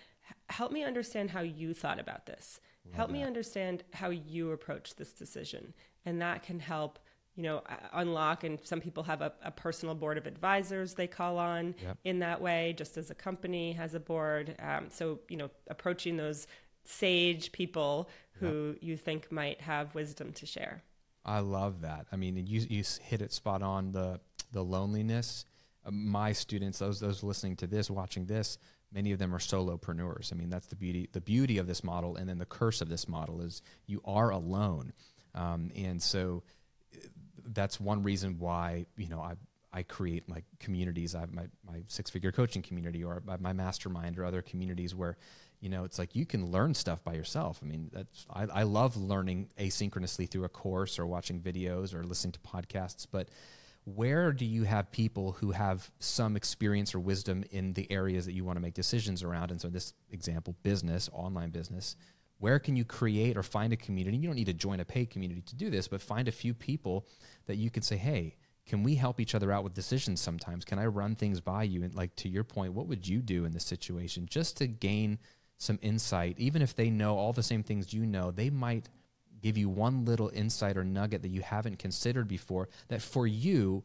[0.49, 2.59] Help me understand how you thought about this.
[2.85, 3.13] Love help that.
[3.13, 5.73] me understand how you approach this decision.
[6.05, 6.99] And that can help
[7.35, 7.61] you know
[7.93, 11.97] unlock and some people have a, a personal board of advisors they call on yep.
[12.03, 16.17] in that way just as a company has a board um, so you know approaching
[16.17, 16.47] those
[16.83, 18.77] sage people who yep.
[18.81, 20.83] you think might have wisdom to share.
[21.23, 22.07] I love that.
[22.11, 24.19] I mean you, you hit it spot on the
[24.51, 25.45] the loneliness.
[25.85, 28.57] Uh, my students those those listening to this watching this
[28.93, 30.33] many of them are solopreneurs.
[30.33, 32.89] I mean that's the beauty the beauty of this model and then the curse of
[32.89, 34.93] this model is you are alone.
[35.33, 36.43] Um, and so
[37.45, 39.35] that's one reason why you know I
[39.73, 41.15] I create like communities.
[41.15, 45.17] I have my my six figure coaching community or my mastermind or other communities where
[45.59, 47.59] you know it's like you can learn stuff by yourself.
[47.63, 52.03] I mean that's I, I love learning asynchronously through a course or watching videos or
[52.03, 53.29] listening to podcasts, but
[53.85, 58.33] where do you have people who have some experience or wisdom in the areas that
[58.33, 59.49] you want to make decisions around?
[59.49, 61.95] And so, this example, business, online business,
[62.37, 64.17] where can you create or find a community?
[64.17, 66.53] You don't need to join a paid community to do this, but find a few
[66.53, 67.07] people
[67.47, 70.65] that you can say, hey, can we help each other out with decisions sometimes?
[70.65, 71.83] Can I run things by you?
[71.83, 75.19] And like to your point, what would you do in this situation just to gain
[75.57, 76.35] some insight?
[76.37, 78.89] Even if they know all the same things you know, they might
[79.41, 83.83] give you one little insight or nugget that you haven't considered before that for you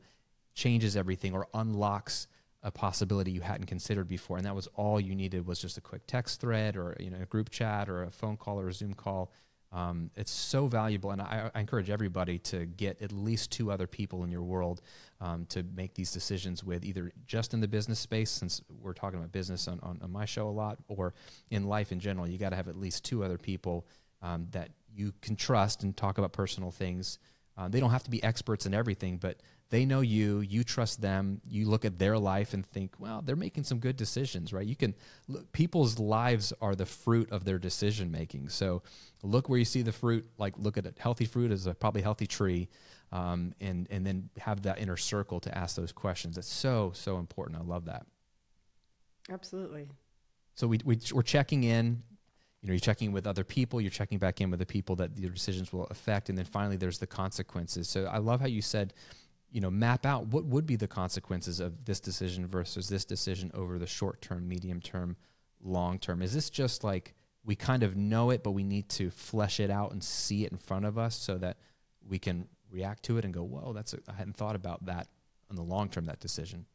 [0.55, 2.27] changes everything or unlocks
[2.63, 5.81] a possibility you hadn't considered before and that was all you needed was just a
[5.81, 8.73] quick text thread or you know a group chat or a phone call or a
[8.73, 9.31] zoom call
[9.73, 13.87] um, it's so valuable and I, I, encourage everybody to get at least two other
[13.87, 14.81] people in your world
[15.21, 19.19] um, to make these decisions with either just in the business space since we're talking
[19.19, 21.15] about business on, on, on my show a lot or
[21.51, 22.29] in life in general.
[22.29, 23.87] You got to have at least two other people
[24.23, 27.19] um, that you can trust and talk about personal things.
[27.59, 31.01] Uh, they don't have to be experts in everything but they know you you trust
[31.01, 34.67] them you look at their life and think well they're making some good decisions right?
[34.67, 34.95] You can
[35.29, 38.83] look, people's lives are the fruit of their decision making so
[39.23, 42.03] look where you see the fruit like look at a healthy fruit as a probably
[42.03, 42.69] healthy tree
[43.13, 46.37] um, and and then have that inner circle to ask those questions.
[46.39, 47.59] It's so so important.
[47.59, 48.07] I love that.
[49.31, 49.89] Absolutely.
[50.55, 52.03] So we, we we're checking in.
[52.63, 55.17] You know you're checking with other people you're checking back in with the people that
[55.17, 57.89] your decisions will affect and then finally there's the consequences.
[57.89, 58.93] So i love how you said
[59.51, 63.51] you know map out what would be the consequences of this decision versus this decision
[63.55, 65.17] over the short term medium term
[65.63, 66.23] long term?
[66.23, 69.71] Is this just like we kind of know it but we need to flesh it
[69.71, 71.57] out and see it in front of us so that
[72.07, 75.09] we can react to it and go whoa that's a, I hadn't thought about that
[75.49, 76.67] in the long term that decision.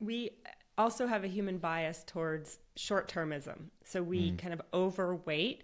[0.00, 0.30] We
[0.78, 4.38] also have a human bias towards short termism so we mm.
[4.38, 5.62] kind of overweight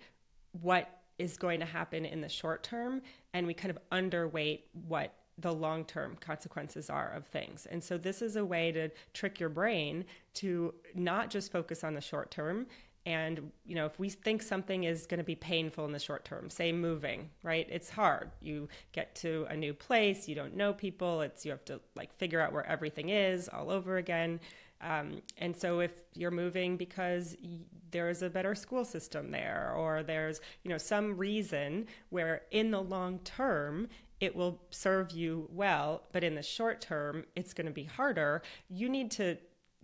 [0.53, 5.15] what is going to happen in the short term and we kind of underweight what
[5.39, 7.67] the long term consequences are of things.
[7.71, 11.95] And so, this is a way to trick your brain to not just focus on
[11.95, 12.67] the short term.
[13.07, 16.27] And, you know, if we think something is going to be painful in the short
[16.27, 17.67] term, say moving, right?
[17.71, 18.31] It's hard.
[18.43, 22.13] You get to a new place, you don't know people, it's you have to like
[22.19, 24.41] figure out where everything is all over again.
[24.81, 30.03] Um, and so if you're moving because y- there's a better school system there or
[30.03, 33.89] there's you know some reason where in the long term
[34.21, 38.43] it will serve you well, but in the short term, it's going to be harder.
[38.69, 39.37] You need to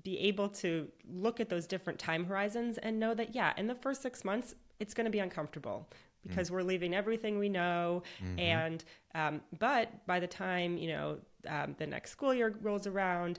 [0.03, 3.75] be able to look at those different time horizons and know that, yeah, in the
[3.75, 5.89] first six months, it's going to be uncomfortable
[6.27, 8.03] because mm we're leaving everything we know.
[8.23, 8.39] Mm-hmm.
[8.39, 11.19] And, um, but by the time, you know,
[11.49, 13.39] um, the next school year rolls around,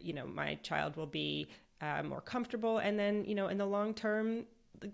[0.00, 1.48] you know, my child will be
[1.80, 2.78] uh, more comfortable.
[2.78, 4.44] And then, you know, in the long term,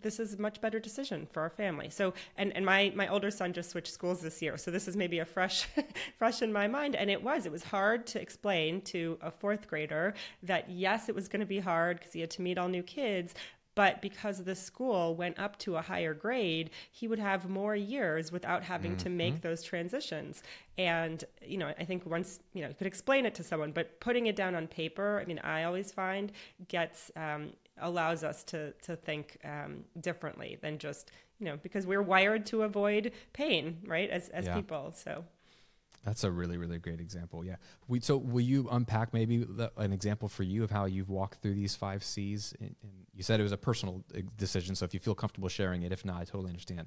[0.02, 1.90] this is a much better decision for our family.
[1.90, 4.56] So, and, and my, my older son just switched schools this year.
[4.56, 5.66] So this is maybe a fresh,
[6.18, 6.96] fresh in my mind.
[6.96, 11.14] And it was, it was hard to explain to a fourth grader that yes, it
[11.14, 13.34] was going to be hard because he had to meet all new kids,
[13.74, 18.32] but because the school went up to a higher grade, he would have more years
[18.32, 19.04] without having mm-hmm.
[19.04, 19.48] to make mm-hmm.
[19.48, 20.42] those transitions.
[20.76, 24.00] And, you know, I think once, you know, you could explain it to someone, but
[24.00, 26.32] putting it down on paper, I mean, I always find
[26.68, 32.02] gets, um, allows us to, to think um, differently than just, you know, because we're
[32.02, 34.54] wired to avoid pain, right, as, as yeah.
[34.54, 34.92] people.
[34.96, 35.24] So.
[36.04, 37.44] That's a really, really great example.
[37.44, 37.56] Yeah.
[37.86, 41.42] We, so, will you unpack maybe the, an example for you of how you've walked
[41.42, 42.54] through these five C's?
[42.60, 42.74] And,
[43.14, 45.92] you said it was a personal uh, decision, so if you feel comfortable sharing it,
[45.92, 46.86] if not, I totally understand.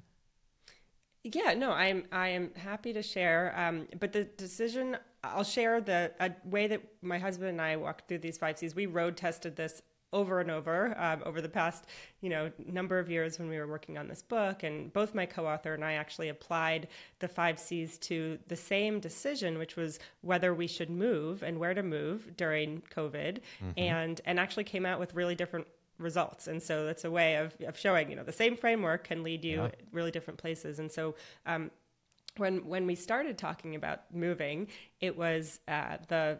[1.22, 3.54] Yeah, no, I'm I am happy to share.
[3.56, 8.08] Um, but the decision, I'll share the a way that my husband and I walked
[8.08, 8.74] through these five C's.
[8.74, 9.80] We road tested this
[10.14, 11.84] over and over um, over the past
[12.22, 15.26] you know number of years when we were working on this book and both my
[15.26, 16.88] co-author and i actually applied
[17.18, 21.74] the five c's to the same decision which was whether we should move and where
[21.74, 23.70] to move during covid mm-hmm.
[23.76, 25.66] and and actually came out with really different
[25.98, 29.22] results and so that's a way of, of showing you know the same framework can
[29.22, 29.68] lead you yeah.
[29.92, 31.14] really different places and so
[31.46, 31.70] um,
[32.36, 34.68] when when we started talking about moving
[35.00, 36.38] it was uh, the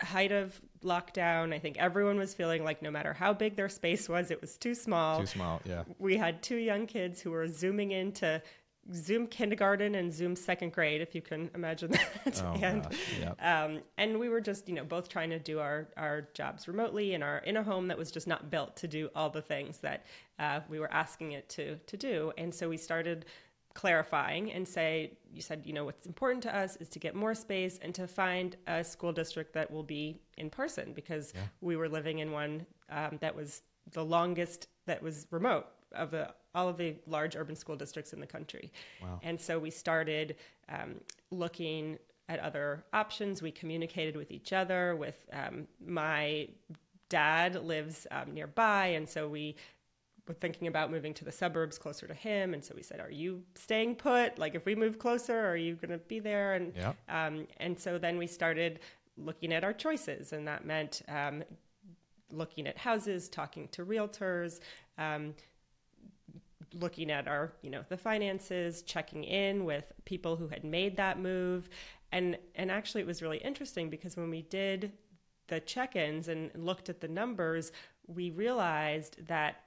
[0.00, 4.08] height of lockdown, I think everyone was feeling like no matter how big their space
[4.08, 5.20] was, it was too small.
[5.20, 5.82] Too small, yeah.
[5.98, 8.40] We had two young kids who were zooming into
[8.94, 11.90] Zoom kindergarten and Zoom second grade, if you can imagine
[12.24, 12.42] that.
[12.44, 12.86] Oh, and
[13.20, 13.38] yep.
[13.42, 17.14] um, and we were just, you know, both trying to do our our jobs remotely
[17.14, 19.78] in our in a home that was just not built to do all the things
[19.78, 20.06] that
[20.38, 22.32] uh, we were asking it to to do.
[22.38, 23.26] And so we started
[23.76, 27.34] clarifying and say, you said, you know, what's important to us is to get more
[27.34, 31.42] space and to find a school district that will be in person because yeah.
[31.60, 33.60] we were living in one um, that was
[33.92, 38.18] the longest that was remote of the all of the large urban school districts in
[38.18, 38.72] the country.
[39.02, 39.20] Wow.
[39.22, 40.36] And so we started
[40.70, 40.94] um,
[41.30, 41.98] looking
[42.30, 43.42] at other options.
[43.42, 44.96] We communicated with each other.
[44.96, 46.48] With um, my
[47.10, 49.54] dad lives um, nearby, and so we
[50.26, 52.54] were thinking about moving to the suburbs closer to him.
[52.54, 54.38] And so we said, "Are you staying put?
[54.38, 56.92] Like, if we move closer, are you going to be there?" And yeah.
[57.08, 58.80] um, and so then we started
[59.16, 61.42] looking at our choices, and that meant um,
[62.32, 64.60] looking at houses, talking to realtors.
[64.98, 65.34] Um,
[66.74, 71.18] looking at our you know the finances checking in with people who had made that
[71.18, 71.68] move
[72.12, 74.92] and and actually it was really interesting because when we did
[75.48, 77.72] the check-ins and looked at the numbers
[78.08, 79.65] we realized that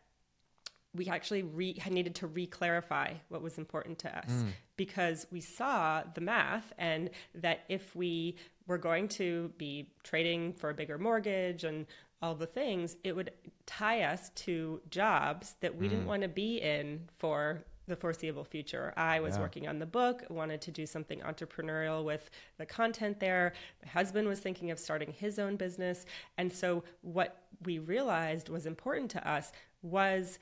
[0.96, 4.48] we actually re- needed to re-clarify what was important to us mm.
[4.76, 8.36] because we saw the math and that if we
[8.68, 11.86] were going to be trading for a bigger mortgage and
[12.22, 13.32] all the things it would
[13.66, 15.92] tie us to jobs that we mm.
[15.92, 18.94] didn't want to be in for the foreseeable future.
[18.96, 19.42] I was yeah.
[19.42, 23.54] working on the book, wanted to do something entrepreneurial with the content there.
[23.84, 26.06] My husband was thinking of starting his own business.
[26.38, 30.40] And so, what we realized was important to us was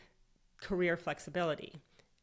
[0.62, 1.74] career flexibility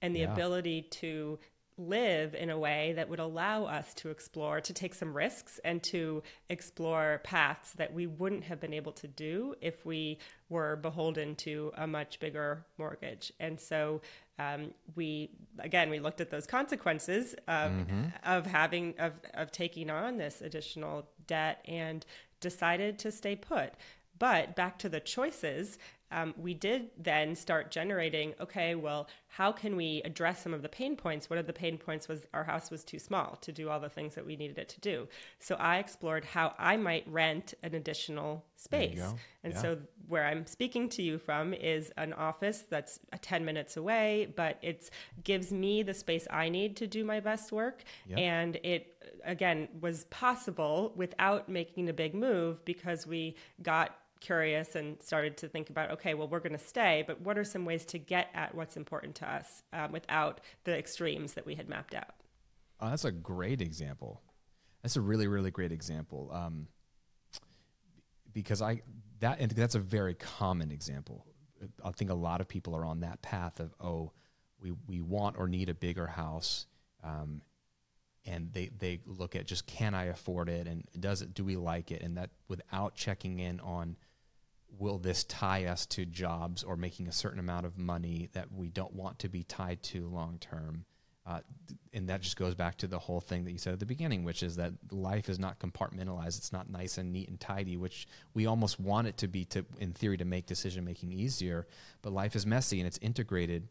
[0.03, 0.32] and the yeah.
[0.32, 1.39] ability to
[1.76, 5.82] live in a way that would allow us to explore, to take some risks and
[5.82, 10.18] to explore paths that we wouldn't have been able to do if we
[10.49, 13.32] were beholden to a much bigger mortgage.
[13.41, 14.03] And so
[14.39, 18.05] um, we, again, we looked at those consequences of, mm-hmm.
[18.24, 22.07] of having, of, of taking on this additional debt and
[22.41, 23.72] decided to stay put.
[24.18, 25.78] But back to the choices,
[26.14, 30.68] um, we did then start generating okay well how can we address some of the
[30.68, 31.28] pain points?
[31.28, 32.06] One of the pain points?
[32.06, 34.68] Was our house was too small to do all the things that we needed it
[34.68, 35.08] to do.
[35.40, 39.02] So i explored how i might rent an additional space.
[39.42, 39.60] and yeah.
[39.60, 44.58] so where i'm speaking to you from is an office that's 10 minutes away but
[44.62, 44.90] it
[45.24, 47.82] gives me the space i need to do my best work.
[48.08, 48.18] Yep.
[48.18, 48.94] and it
[49.24, 55.49] again was possible without making a big move because we got curious and started to
[55.49, 58.29] think about okay well we're going to stay but what are some ways to get
[58.35, 62.14] at what's important to us um, without the extremes that we had mapped out?
[62.81, 64.22] Oh, that's a great example.
[64.83, 66.68] That's a really really great example um,
[68.33, 68.83] because i
[69.20, 71.27] that and that's a very common example.
[71.83, 74.12] I think a lot of people are on that path of oh
[74.61, 76.66] we, we want or need a bigger house
[77.03, 77.43] um,
[78.27, 81.57] and they, they look at just can I afford it and does it do we
[81.57, 82.03] like it?
[82.03, 83.97] And that without checking in on
[84.79, 88.68] will this tie us to jobs or making a certain amount of money that we
[88.68, 90.85] don't want to be tied to long term?
[91.27, 91.41] Uh,
[91.95, 94.25] and that just goes back to the whole thing that you said at the beginning,
[94.25, 96.37] which is that life is not compartmentalized.
[96.37, 99.64] It's not nice and neat and tidy, which we almost want it to be to,
[99.79, 101.66] in theory, to make decision making easier.
[102.03, 103.68] But life is messy and it's integrated.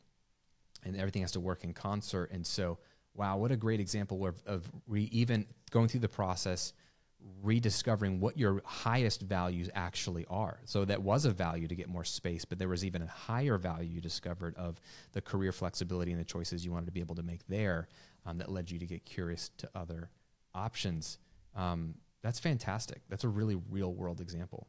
[0.86, 2.32] and everything has to work in concert.
[2.32, 2.78] And so,
[3.14, 6.74] wow, what a great example of, of re, even going through the process,
[7.42, 10.60] rediscovering what your highest values actually are.
[10.66, 13.58] So that was a value to get more space, but there was even a higher
[13.58, 14.80] value you discovered of
[15.12, 17.88] the career flexibility and the choices you wanted to be able to make there
[18.26, 20.10] um, that led you to get curious to other
[20.56, 21.18] options.
[21.56, 23.02] Um, that's fantastic.
[23.10, 24.68] That's a really real world example.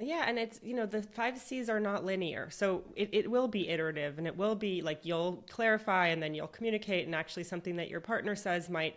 [0.00, 3.48] Yeah, and it's you know the five C's are not linear, so it, it will
[3.48, 7.42] be iterative, and it will be like you'll clarify, and then you'll communicate, and actually
[7.42, 8.96] something that your partner says might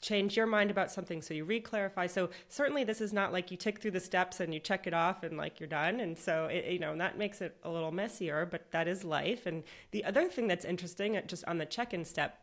[0.00, 2.06] change your mind about something, so you re-clarify.
[2.06, 4.94] So certainly this is not like you tick through the steps and you check it
[4.94, 7.92] off and like you're done, and so it, you know that makes it a little
[7.92, 9.46] messier, but that is life.
[9.46, 12.38] And the other thing that's interesting, uh, just on the check-in step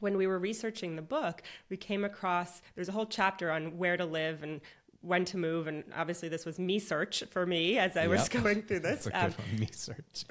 [0.00, 3.96] when we were researching the book, we came across there's a whole chapter on where
[3.96, 4.60] to live and
[5.06, 8.10] when to move, and obviously this was me search for me as I yep.
[8.10, 9.04] was going through this.
[9.04, 10.24] That's a good um, one, me search.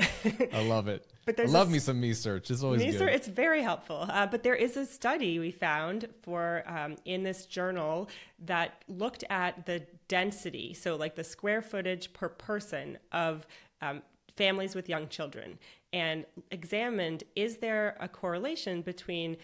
[0.54, 1.10] I love it.
[1.26, 2.52] but there's I love me some me search.
[2.52, 3.00] It's always me good.
[3.00, 4.06] Search, it's very helpful.
[4.10, 8.10] Uh, but there is a study we found for um, in this journal
[8.46, 13.48] that looked at the density, so like the square footage per person of
[13.82, 14.02] um,
[14.36, 15.58] families with young children,
[15.94, 19.38] and examined is there a correlation between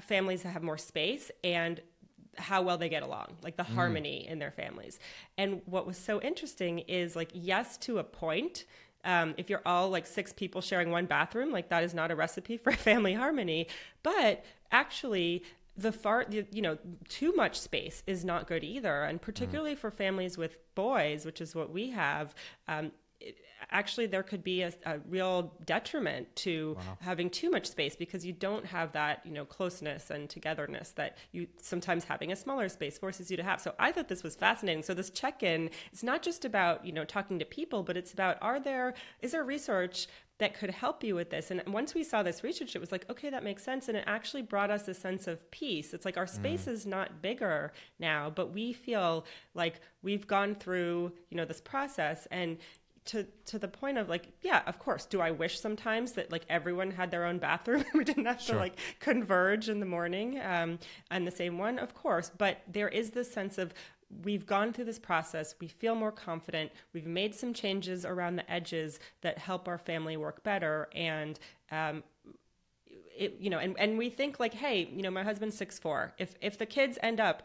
[0.00, 1.80] families that have more space and
[2.36, 3.74] how well they get along, like the mm.
[3.74, 4.98] harmony in their families.
[5.38, 8.64] And what was so interesting is like, yes, to a point.
[9.04, 12.16] Um, if you're all like six people sharing one bathroom, like that is not a
[12.16, 13.68] recipe for family harmony.
[14.02, 15.44] But actually,
[15.76, 16.78] the far you know
[17.08, 19.78] too much space is not good either and particularly mm.
[19.78, 22.32] for families with boys which is what we have
[22.68, 22.92] um,
[23.70, 26.98] actually there could be a, a real detriment to wow.
[27.00, 31.16] having too much space because you don't have that you know closeness and togetherness that
[31.32, 34.34] you sometimes having a smaller space forces you to have so i thought this was
[34.36, 38.12] fascinating so this check-in it's not just about you know talking to people but it's
[38.12, 40.06] about are there is there research
[40.38, 41.52] that could help you with this.
[41.52, 43.88] And once we saw this research, it was like, okay, that makes sense.
[43.88, 45.94] And it actually brought us a sense of peace.
[45.94, 46.72] It's like our space mm.
[46.72, 52.26] is not bigger now, but we feel like we've gone through, you know, this process
[52.32, 52.58] and
[53.04, 56.44] to to the point of like yeah of course do i wish sometimes that like
[56.48, 58.54] everyone had their own bathroom we didn't have sure.
[58.54, 60.78] to like converge in the morning um,
[61.10, 63.74] and the same one of course but there is this sense of
[64.22, 68.50] we've gone through this process we feel more confident we've made some changes around the
[68.50, 71.38] edges that help our family work better and
[71.70, 72.02] um,
[73.16, 76.12] it, you know, and, and we think like, hey, you know, my husband's six four.
[76.18, 77.42] If if the kids end up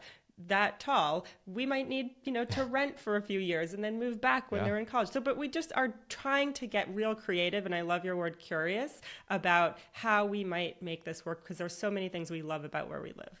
[0.48, 3.98] that tall, we might need, you know, to rent for a few years and then
[3.98, 4.66] move back when yeah.
[4.66, 5.10] they're in college.
[5.10, 7.66] So, but we just are trying to get real creative.
[7.66, 11.76] And I love your word curious about how we might make this work because there's
[11.76, 13.40] so many things we love about where we live.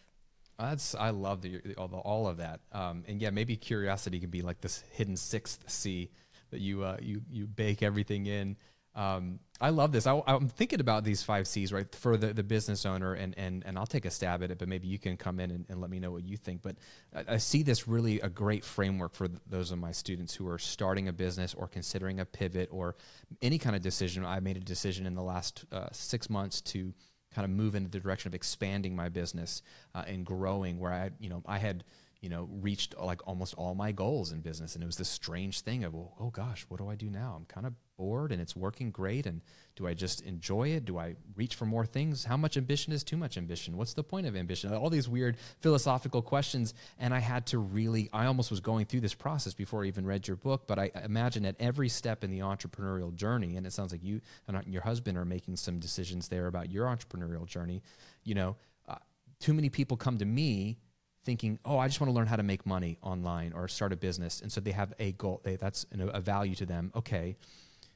[0.58, 4.60] That's I love the, all of that, um, and yeah, maybe curiosity can be like
[4.60, 6.10] this hidden sixth C
[6.50, 8.58] that you uh, you you bake everything in.
[8.94, 10.06] Um, I love this.
[10.06, 13.62] I, am thinking about these five C's, right, for the, the business owner, and, and,
[13.66, 15.80] and I'll take a stab at it, but maybe you can come in and, and
[15.80, 16.62] let me know what you think.
[16.62, 16.76] But
[17.14, 20.58] I, I, see this really a great framework for those of my students who are
[20.58, 22.96] starting a business or considering a pivot or
[23.42, 24.24] any kind of decision.
[24.24, 26.94] I made a decision in the last uh, six months to
[27.34, 29.62] kind of move into the direction of expanding my business
[29.94, 31.84] uh, and growing where I, you know, I had–
[32.20, 34.74] you know, reached like almost all my goals in business.
[34.74, 37.34] And it was this strange thing of, well, oh gosh, what do I do now?
[37.34, 39.24] I'm kind of bored and it's working great.
[39.24, 39.40] And
[39.74, 40.84] do I just enjoy it?
[40.84, 42.24] Do I reach for more things?
[42.24, 43.78] How much ambition is too much ambition?
[43.78, 44.70] What's the point of ambition?
[44.74, 46.74] All these weird philosophical questions.
[46.98, 50.04] And I had to really, I almost was going through this process before I even
[50.04, 50.66] read your book.
[50.66, 54.20] But I imagine at every step in the entrepreneurial journey, and it sounds like you
[54.46, 57.82] and your husband are making some decisions there about your entrepreneurial journey,
[58.24, 58.56] you know,
[58.86, 58.96] uh,
[59.38, 60.76] too many people come to me
[61.24, 63.96] thinking, oh, I just want to learn how to make money online or start a
[63.96, 64.40] business.
[64.40, 66.92] And so they have a goal, they, that's a value to them.
[66.94, 67.36] Okay.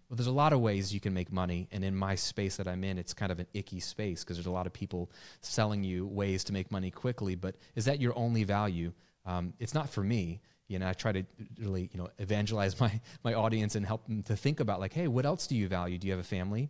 [0.09, 1.67] Well, there's a lot of ways you can make money.
[1.73, 4.47] And in my space that I'm in, it's kind of an icky space because there's
[4.47, 5.11] a lot of people
[5.41, 7.35] selling you ways to make money quickly.
[7.35, 8.93] But is that your only value?
[9.25, 10.41] Um, it's not for me.
[10.69, 11.25] You know, I try to
[11.59, 15.09] really, you know, evangelize my, my audience and help them to think about like, hey,
[15.09, 15.97] what else do you value?
[15.97, 16.69] Do you have a family?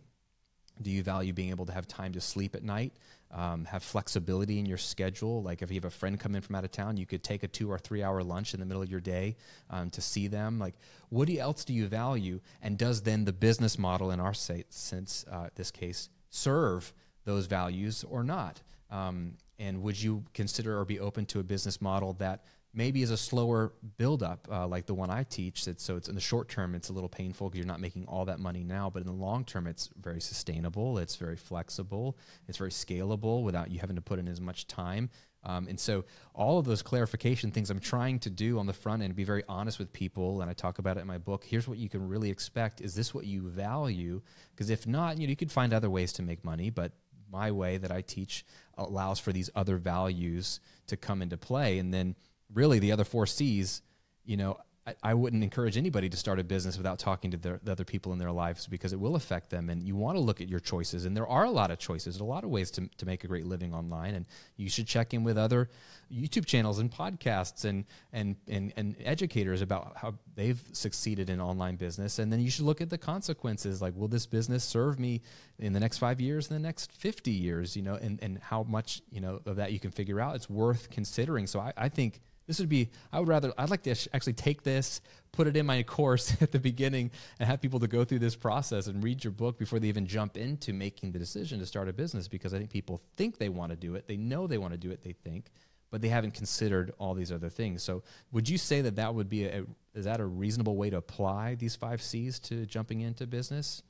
[0.81, 2.93] Do you value being able to have time to sleep at night?
[3.31, 5.43] Um, have flexibility in your schedule.
[5.43, 7.43] Like if you have a friend come in from out of town, you could take
[7.43, 9.35] a two or three hour lunch in the middle of your day
[9.69, 10.57] um, to see them.
[10.57, 10.75] Like,
[11.09, 12.39] what else do you value?
[12.61, 16.93] And does then the business model in our sense, uh, this case, serve
[17.25, 18.61] those values or not?
[18.89, 22.43] Um, and would you consider or be open to a business model that
[22.75, 25.67] maybe is a slower buildup, uh, like the one I teach.
[25.67, 28.05] It's, so it's in the short term, it's a little painful because you're not making
[28.05, 32.17] all that money now, but in the long term, it's very sustainable, it's very flexible,
[32.47, 35.09] it's very scalable without you having to put in as much time.
[35.43, 39.03] Um, and so all of those clarification things I'm trying to do on the front
[39.03, 41.43] end, be very honest with people, and I talk about it in my book.
[41.45, 42.81] Here's what you can really expect.
[42.81, 44.21] Is this what you value?
[44.51, 46.93] Because if not, you know, you could find other ways to make money, but
[47.31, 48.45] my way that I teach
[48.77, 51.77] allows for these other values to come into play.
[51.79, 52.15] And then
[52.53, 53.81] really the other four C's,
[54.23, 54.57] you know,
[55.01, 58.13] I, wouldn't encourage anybody to start a business without talking to the, the, other people
[58.13, 59.71] in their lives because it will affect them.
[59.71, 61.05] And you want to look at your choices.
[61.05, 63.27] And there are a lot of choices, a lot of ways to, to make a
[63.27, 64.13] great living online.
[64.13, 64.27] And
[64.57, 65.71] you should check in with other
[66.13, 71.77] YouTube channels and podcasts and, and, and, and educators about how they've succeeded in online
[71.77, 72.19] business.
[72.19, 73.81] And then you should look at the consequences.
[73.81, 75.23] Like, will this business serve me
[75.57, 78.61] in the next five years, in the next 50 years, you know, and, and how
[78.61, 80.35] much, you know, of that you can figure out.
[80.35, 81.47] It's worth considering.
[81.47, 84.63] So I, I think– this would be, I would rather, I'd like to actually take
[84.63, 88.19] this, put it in my course at the beginning, and have people to go through
[88.19, 91.65] this process and read your book before they even jump into making the decision to
[91.65, 94.07] start a business because I think people think they want to do it.
[94.07, 95.45] They know they want to do it, they think,
[95.89, 97.81] but they haven't considered all these other things.
[97.81, 100.97] So would you say that that would be a, is that a reasonable way to
[100.97, 103.81] apply these five C's to jumping into business?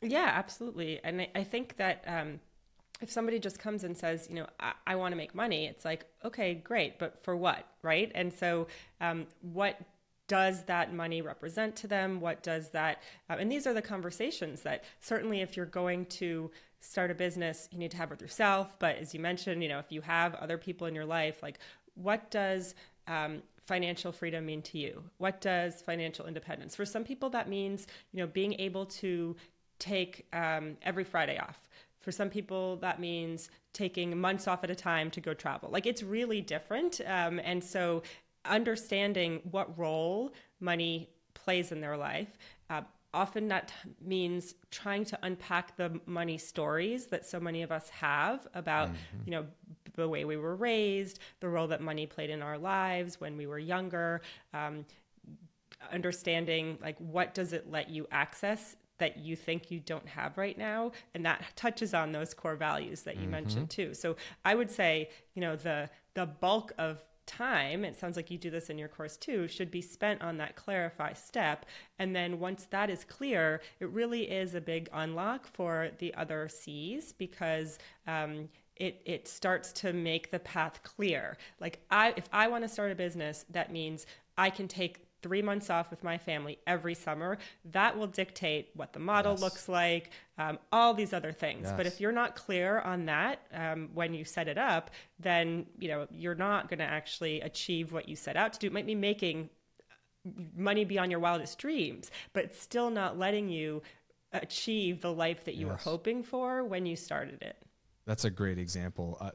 [0.00, 1.00] Yeah, absolutely.
[1.04, 2.40] And I, I think that, um,
[3.02, 5.84] if somebody just comes and says, you know, I, I want to make money, it's
[5.84, 8.10] like, okay, great, but for what, right?
[8.14, 8.68] And so,
[9.00, 9.80] um, what
[10.28, 12.20] does that money represent to them?
[12.20, 16.50] What does that, uh, and these are the conversations that certainly if you're going to
[16.80, 18.78] start a business, you need to have with yourself.
[18.78, 21.58] But as you mentioned, you know, if you have other people in your life, like
[21.94, 22.74] what does
[23.08, 25.02] um, financial freedom mean to you?
[25.18, 26.74] What does financial independence?
[26.74, 29.36] For some people, that means, you know, being able to
[29.78, 31.68] take um, every Friday off.
[32.02, 35.70] For some people, that means taking months off at a time to go travel.
[35.70, 37.00] Like it's really different.
[37.06, 38.02] Um, and so,
[38.44, 42.36] understanding what role money plays in their life.
[42.68, 42.82] Uh,
[43.14, 48.46] often that means trying to unpack the money stories that so many of us have
[48.54, 49.18] about mm-hmm.
[49.26, 49.46] you know
[49.96, 53.46] the way we were raised the role that money played in our lives when we
[53.46, 54.22] were younger
[54.54, 54.84] um,
[55.92, 60.56] understanding like what does it let you access that you think you don't have right
[60.56, 63.32] now and that touches on those core values that you mm-hmm.
[63.32, 63.94] mentioned too.
[63.94, 68.38] So i would say you know the the bulk of time it sounds like you
[68.38, 71.66] do this in your course too should be spent on that clarify step.
[71.98, 76.48] And then once that is clear it really is a big unlock for the other
[76.48, 81.36] c's because um, it, it starts to make the path clear.
[81.60, 85.42] Like i if i want to start a business that means i can take three
[85.42, 87.38] months off with my family every summer.
[87.70, 89.40] That will dictate what the model yes.
[89.40, 91.64] looks like, um, all these other things.
[91.64, 91.74] Yes.
[91.76, 95.88] But if you're not clear on that um, when you set it up, then you
[95.88, 98.66] know you're not going to actually achieve what you set out to do.
[98.66, 99.50] It might be making
[100.56, 103.82] money beyond your wildest dreams, but still not letting you
[104.32, 105.72] achieve the life that you yes.
[105.72, 107.56] were hoping for when you started it.
[108.06, 109.18] That's a great example.
[109.20, 109.30] Uh,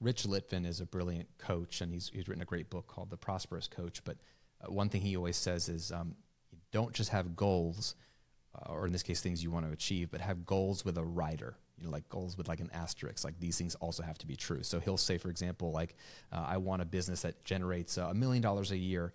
[0.00, 3.16] Rich Litvin is a brilliant coach, and he's he's written a great book called The
[3.16, 4.02] Prosperous Coach.
[4.04, 4.16] But
[4.62, 6.14] uh, one thing he always says is um,
[6.72, 7.94] don't just have goals,
[8.54, 11.04] uh, or in this case, things you want to achieve, but have goals with a
[11.04, 11.56] rider.
[11.78, 13.24] You know, like goals with like an asterisk.
[13.24, 14.62] Like these things also have to be true.
[14.62, 15.94] So he'll say, for example, like
[16.30, 19.14] uh, I want a business that generates a million dollars a year,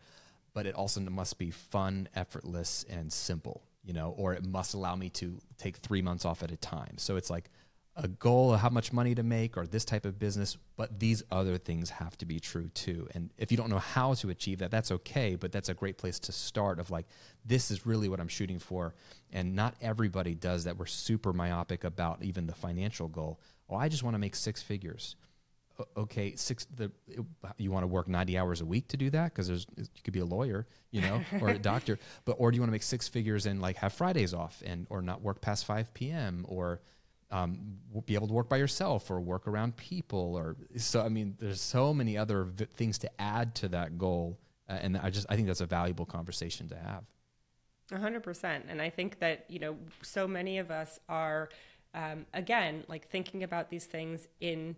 [0.53, 3.61] but it also must be fun, effortless, and simple.
[3.83, 6.97] You know, or it must allow me to take three months off at a time.
[6.97, 7.51] So it's like
[7.97, 11.23] a goal of how much money to make or this type of business, but these
[11.31, 13.07] other things have to be true too.
[13.13, 15.97] And if you don't know how to achieve that, that's okay, but that's a great
[15.97, 17.05] place to start of like,
[17.45, 18.95] this is really what I'm shooting for.
[19.31, 20.77] And not everybody does that.
[20.77, 23.39] We're super myopic about even the financial goal.
[23.69, 25.15] Oh, I just want to make six figures.
[25.97, 26.65] Okay, six.
[26.73, 26.89] The
[27.57, 30.13] you want to work ninety hours a week to do that because there's you could
[30.13, 32.83] be a lawyer, you know, or a doctor, but or do you want to make
[32.83, 36.45] six figures and like have Fridays off and or not work past five p.m.
[36.47, 36.79] or
[37.31, 41.35] um, be able to work by yourself or work around people or so i mean
[41.39, 44.37] there's so many other v- things to add to that goal
[44.69, 47.03] uh, and i just i think that's a valuable conversation to have.
[47.91, 51.49] 100% and i think that you know so many of us are
[51.93, 54.75] um, again like thinking about these things in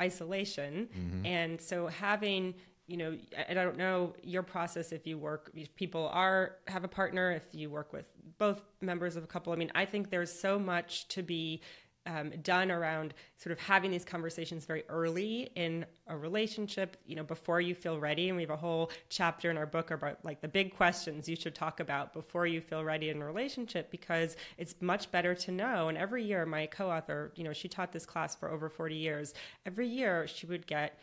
[0.00, 0.88] isolation.
[0.96, 1.26] Mm-hmm.
[1.26, 2.54] and so having
[2.86, 3.16] you know
[3.48, 7.42] i don't know your process if you work if people are have a partner if
[7.52, 8.06] you work with
[8.38, 9.52] both members of a couple.
[9.52, 11.62] I mean i think there's so much to be
[12.06, 17.22] um, done around sort of having these conversations very early in a relationship, you know,
[17.22, 18.28] before you feel ready.
[18.28, 21.36] And we have a whole chapter in our book about like the big questions you
[21.36, 25.52] should talk about before you feel ready in a relationship because it's much better to
[25.52, 25.88] know.
[25.88, 28.94] And every year, my co author, you know, she taught this class for over 40
[28.94, 29.34] years.
[29.64, 30.98] Every year, she would get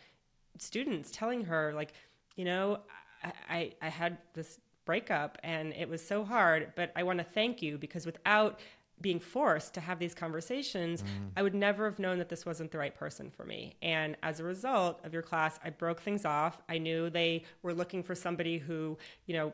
[0.58, 1.92] students telling her, like,
[2.36, 2.80] you know,
[3.22, 7.24] I, I, I had this breakup and it was so hard, but I want to
[7.24, 8.58] thank you because without
[9.00, 11.06] being forced to have these conversations, mm.
[11.36, 13.76] I would never have known that this wasn't the right person for me.
[13.82, 16.60] And as a result of your class, I broke things off.
[16.68, 19.52] I knew they were looking for somebody who, you know,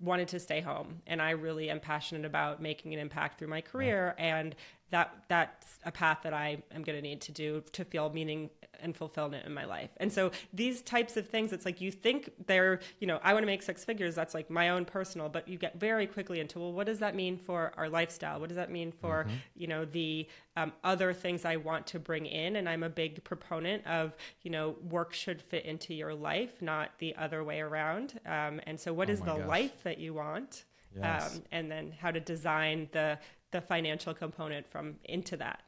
[0.00, 1.00] wanted to stay home.
[1.06, 4.14] And I really am passionate about making an impact through my career.
[4.18, 4.38] Yeah.
[4.38, 4.54] And
[4.90, 8.50] that that's a path that I am going to need to do to feel meaning
[8.82, 9.90] and fulfillment in my life.
[9.98, 13.42] And so these types of things, it's like you think they're, you know, I want
[13.42, 14.14] to make six figures.
[14.14, 17.14] That's like my own personal, but you get very quickly into, well, what does that
[17.14, 18.40] mean for our lifestyle?
[18.40, 19.34] What does that mean for, mm-hmm.
[19.54, 20.26] you know, the
[20.56, 22.56] um, other things I want to bring in?
[22.56, 26.90] And I'm a big proponent of, you know, work should fit into your life, not
[26.98, 28.18] the other way around.
[28.26, 29.46] Um, and so, what oh is the gosh.
[29.46, 30.64] life that you want?
[30.96, 31.36] Yes.
[31.36, 33.18] Um, and then how to design the
[33.50, 35.62] the financial component from into that.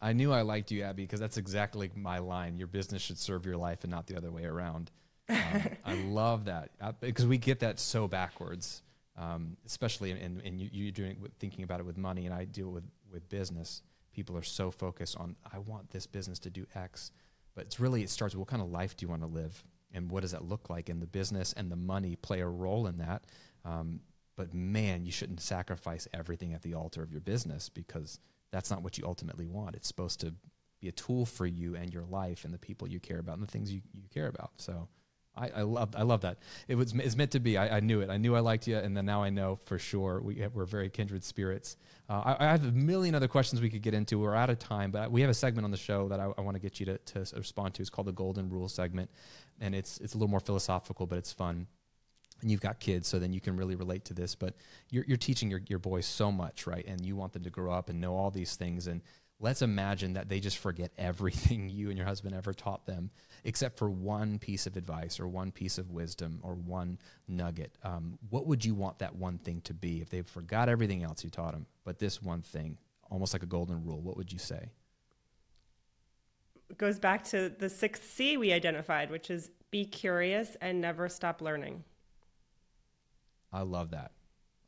[0.00, 2.56] I knew I liked you, Abby, because that's exactly my line.
[2.56, 4.90] Your business should serve your life and not the other way around.
[5.28, 5.36] Um,
[5.84, 8.82] I love that because we get that so backwards,
[9.16, 12.70] um, especially in, in, you, you doing thinking about it with money, and I deal
[12.70, 13.82] with with business.
[14.12, 17.10] People are so focused on I want this business to do X,
[17.54, 19.64] but it's really it starts with what kind of life do you want to live,
[19.92, 22.86] and what does that look like, and the business and the money play a role
[22.86, 23.24] in that.
[23.64, 24.00] Um,
[24.38, 28.20] but man, you shouldn't sacrifice everything at the altar of your business because
[28.52, 29.74] that's not what you ultimately want.
[29.74, 30.32] It's supposed to
[30.80, 33.42] be a tool for you and your life and the people you care about and
[33.42, 34.52] the things you, you care about.
[34.58, 34.86] So
[35.36, 36.38] I, I love I love that.
[36.68, 37.58] It was it's meant to be.
[37.58, 38.10] I, I, knew it.
[38.10, 40.88] I knew I liked you, and then now I know for sure we we're very
[40.88, 41.76] kindred spirits.
[42.08, 44.20] Uh, I, I, have a million other questions we could get into.
[44.20, 46.40] We're out of time, but we have a segment on the show that I, I
[46.42, 47.82] want to get you to, to respond to.
[47.82, 49.10] It's called the Golden Rule segment,
[49.60, 51.66] and it's it's a little more philosophical, but it's fun
[52.40, 54.34] and you've got kids, so then you can really relate to this.
[54.34, 54.54] But
[54.90, 56.84] you're, you're teaching your, your boys so much, right?
[56.86, 58.86] And you want them to grow up and know all these things.
[58.86, 59.02] And
[59.40, 63.10] let's imagine that they just forget everything you and your husband ever taught them,
[63.44, 67.76] except for one piece of advice or one piece of wisdom or one nugget.
[67.82, 71.24] Um, what would you want that one thing to be if they forgot everything else
[71.24, 72.78] you taught them, but this one thing,
[73.10, 74.00] almost like a golden rule?
[74.00, 74.70] What would you say?
[76.76, 81.40] Goes back to the sixth C we identified, which is be curious and never stop
[81.40, 81.82] learning.
[83.52, 84.12] I love that.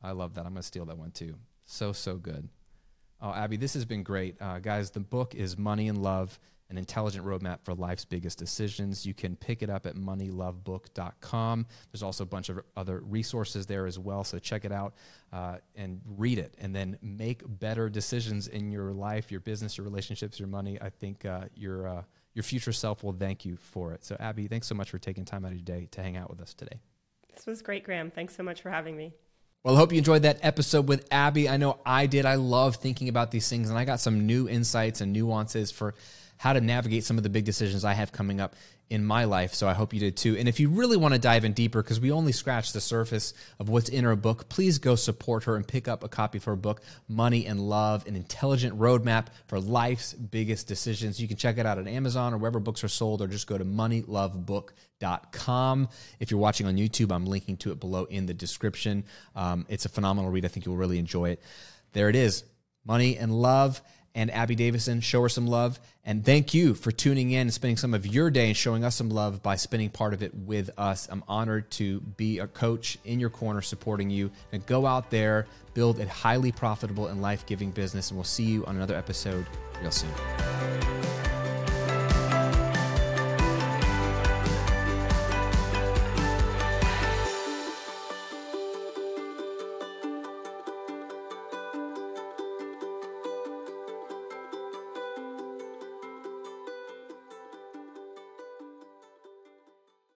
[0.02, 0.46] I love that.
[0.46, 1.36] I'm going to steal that one too.
[1.66, 2.48] So, so good.
[3.22, 4.40] Oh, Abby, this has been great.
[4.40, 9.04] Uh, guys, the book is Money and Love An Intelligent Roadmap for Life's Biggest Decisions.
[9.04, 11.66] You can pick it up at moneylovebook.com.
[11.92, 14.24] There's also a bunch of other resources there as well.
[14.24, 14.94] So check it out
[15.34, 19.84] uh, and read it and then make better decisions in your life, your business, your
[19.84, 20.78] relationships, your money.
[20.80, 22.02] I think uh, your, uh,
[22.32, 24.02] your future self will thank you for it.
[24.02, 26.30] So, Abby, thanks so much for taking time out of your day to hang out
[26.30, 26.80] with us today.
[27.40, 28.10] This was great, Graham.
[28.10, 29.14] Thanks so much for having me.
[29.64, 31.48] Well, I hope you enjoyed that episode with Abby.
[31.48, 32.26] I know I did.
[32.26, 35.94] I love thinking about these things, and I got some new insights and nuances for
[36.40, 38.56] how to navigate some of the big decisions I have coming up
[38.88, 39.52] in my life.
[39.52, 40.38] So I hope you did too.
[40.38, 43.34] And if you really want to dive in deeper, because we only scratched the surface
[43.58, 46.44] of what's in her book, please go support her and pick up a copy of
[46.44, 51.20] her book, Money and Love, an intelligent roadmap for life's biggest decisions.
[51.20, 53.58] You can check it out at Amazon or wherever books are sold, or just go
[53.58, 55.88] to moneylovebook.com.
[56.20, 59.04] If you're watching on YouTube, I'm linking to it below in the description.
[59.36, 60.46] Um, it's a phenomenal read.
[60.46, 61.42] I think you'll really enjoy it.
[61.92, 62.44] There it is
[62.86, 63.82] Money and Love
[64.14, 65.02] and Abby Davisson.
[65.02, 65.80] Show her some love.
[66.04, 68.96] And thank you for tuning in and spending some of your day and showing us
[68.96, 71.08] some love by spending part of it with us.
[71.10, 74.30] I'm honored to be a coach in your corner supporting you.
[74.52, 78.10] And go out there, build a highly profitable and life giving business.
[78.10, 79.46] And we'll see you on another episode
[79.80, 80.10] real soon.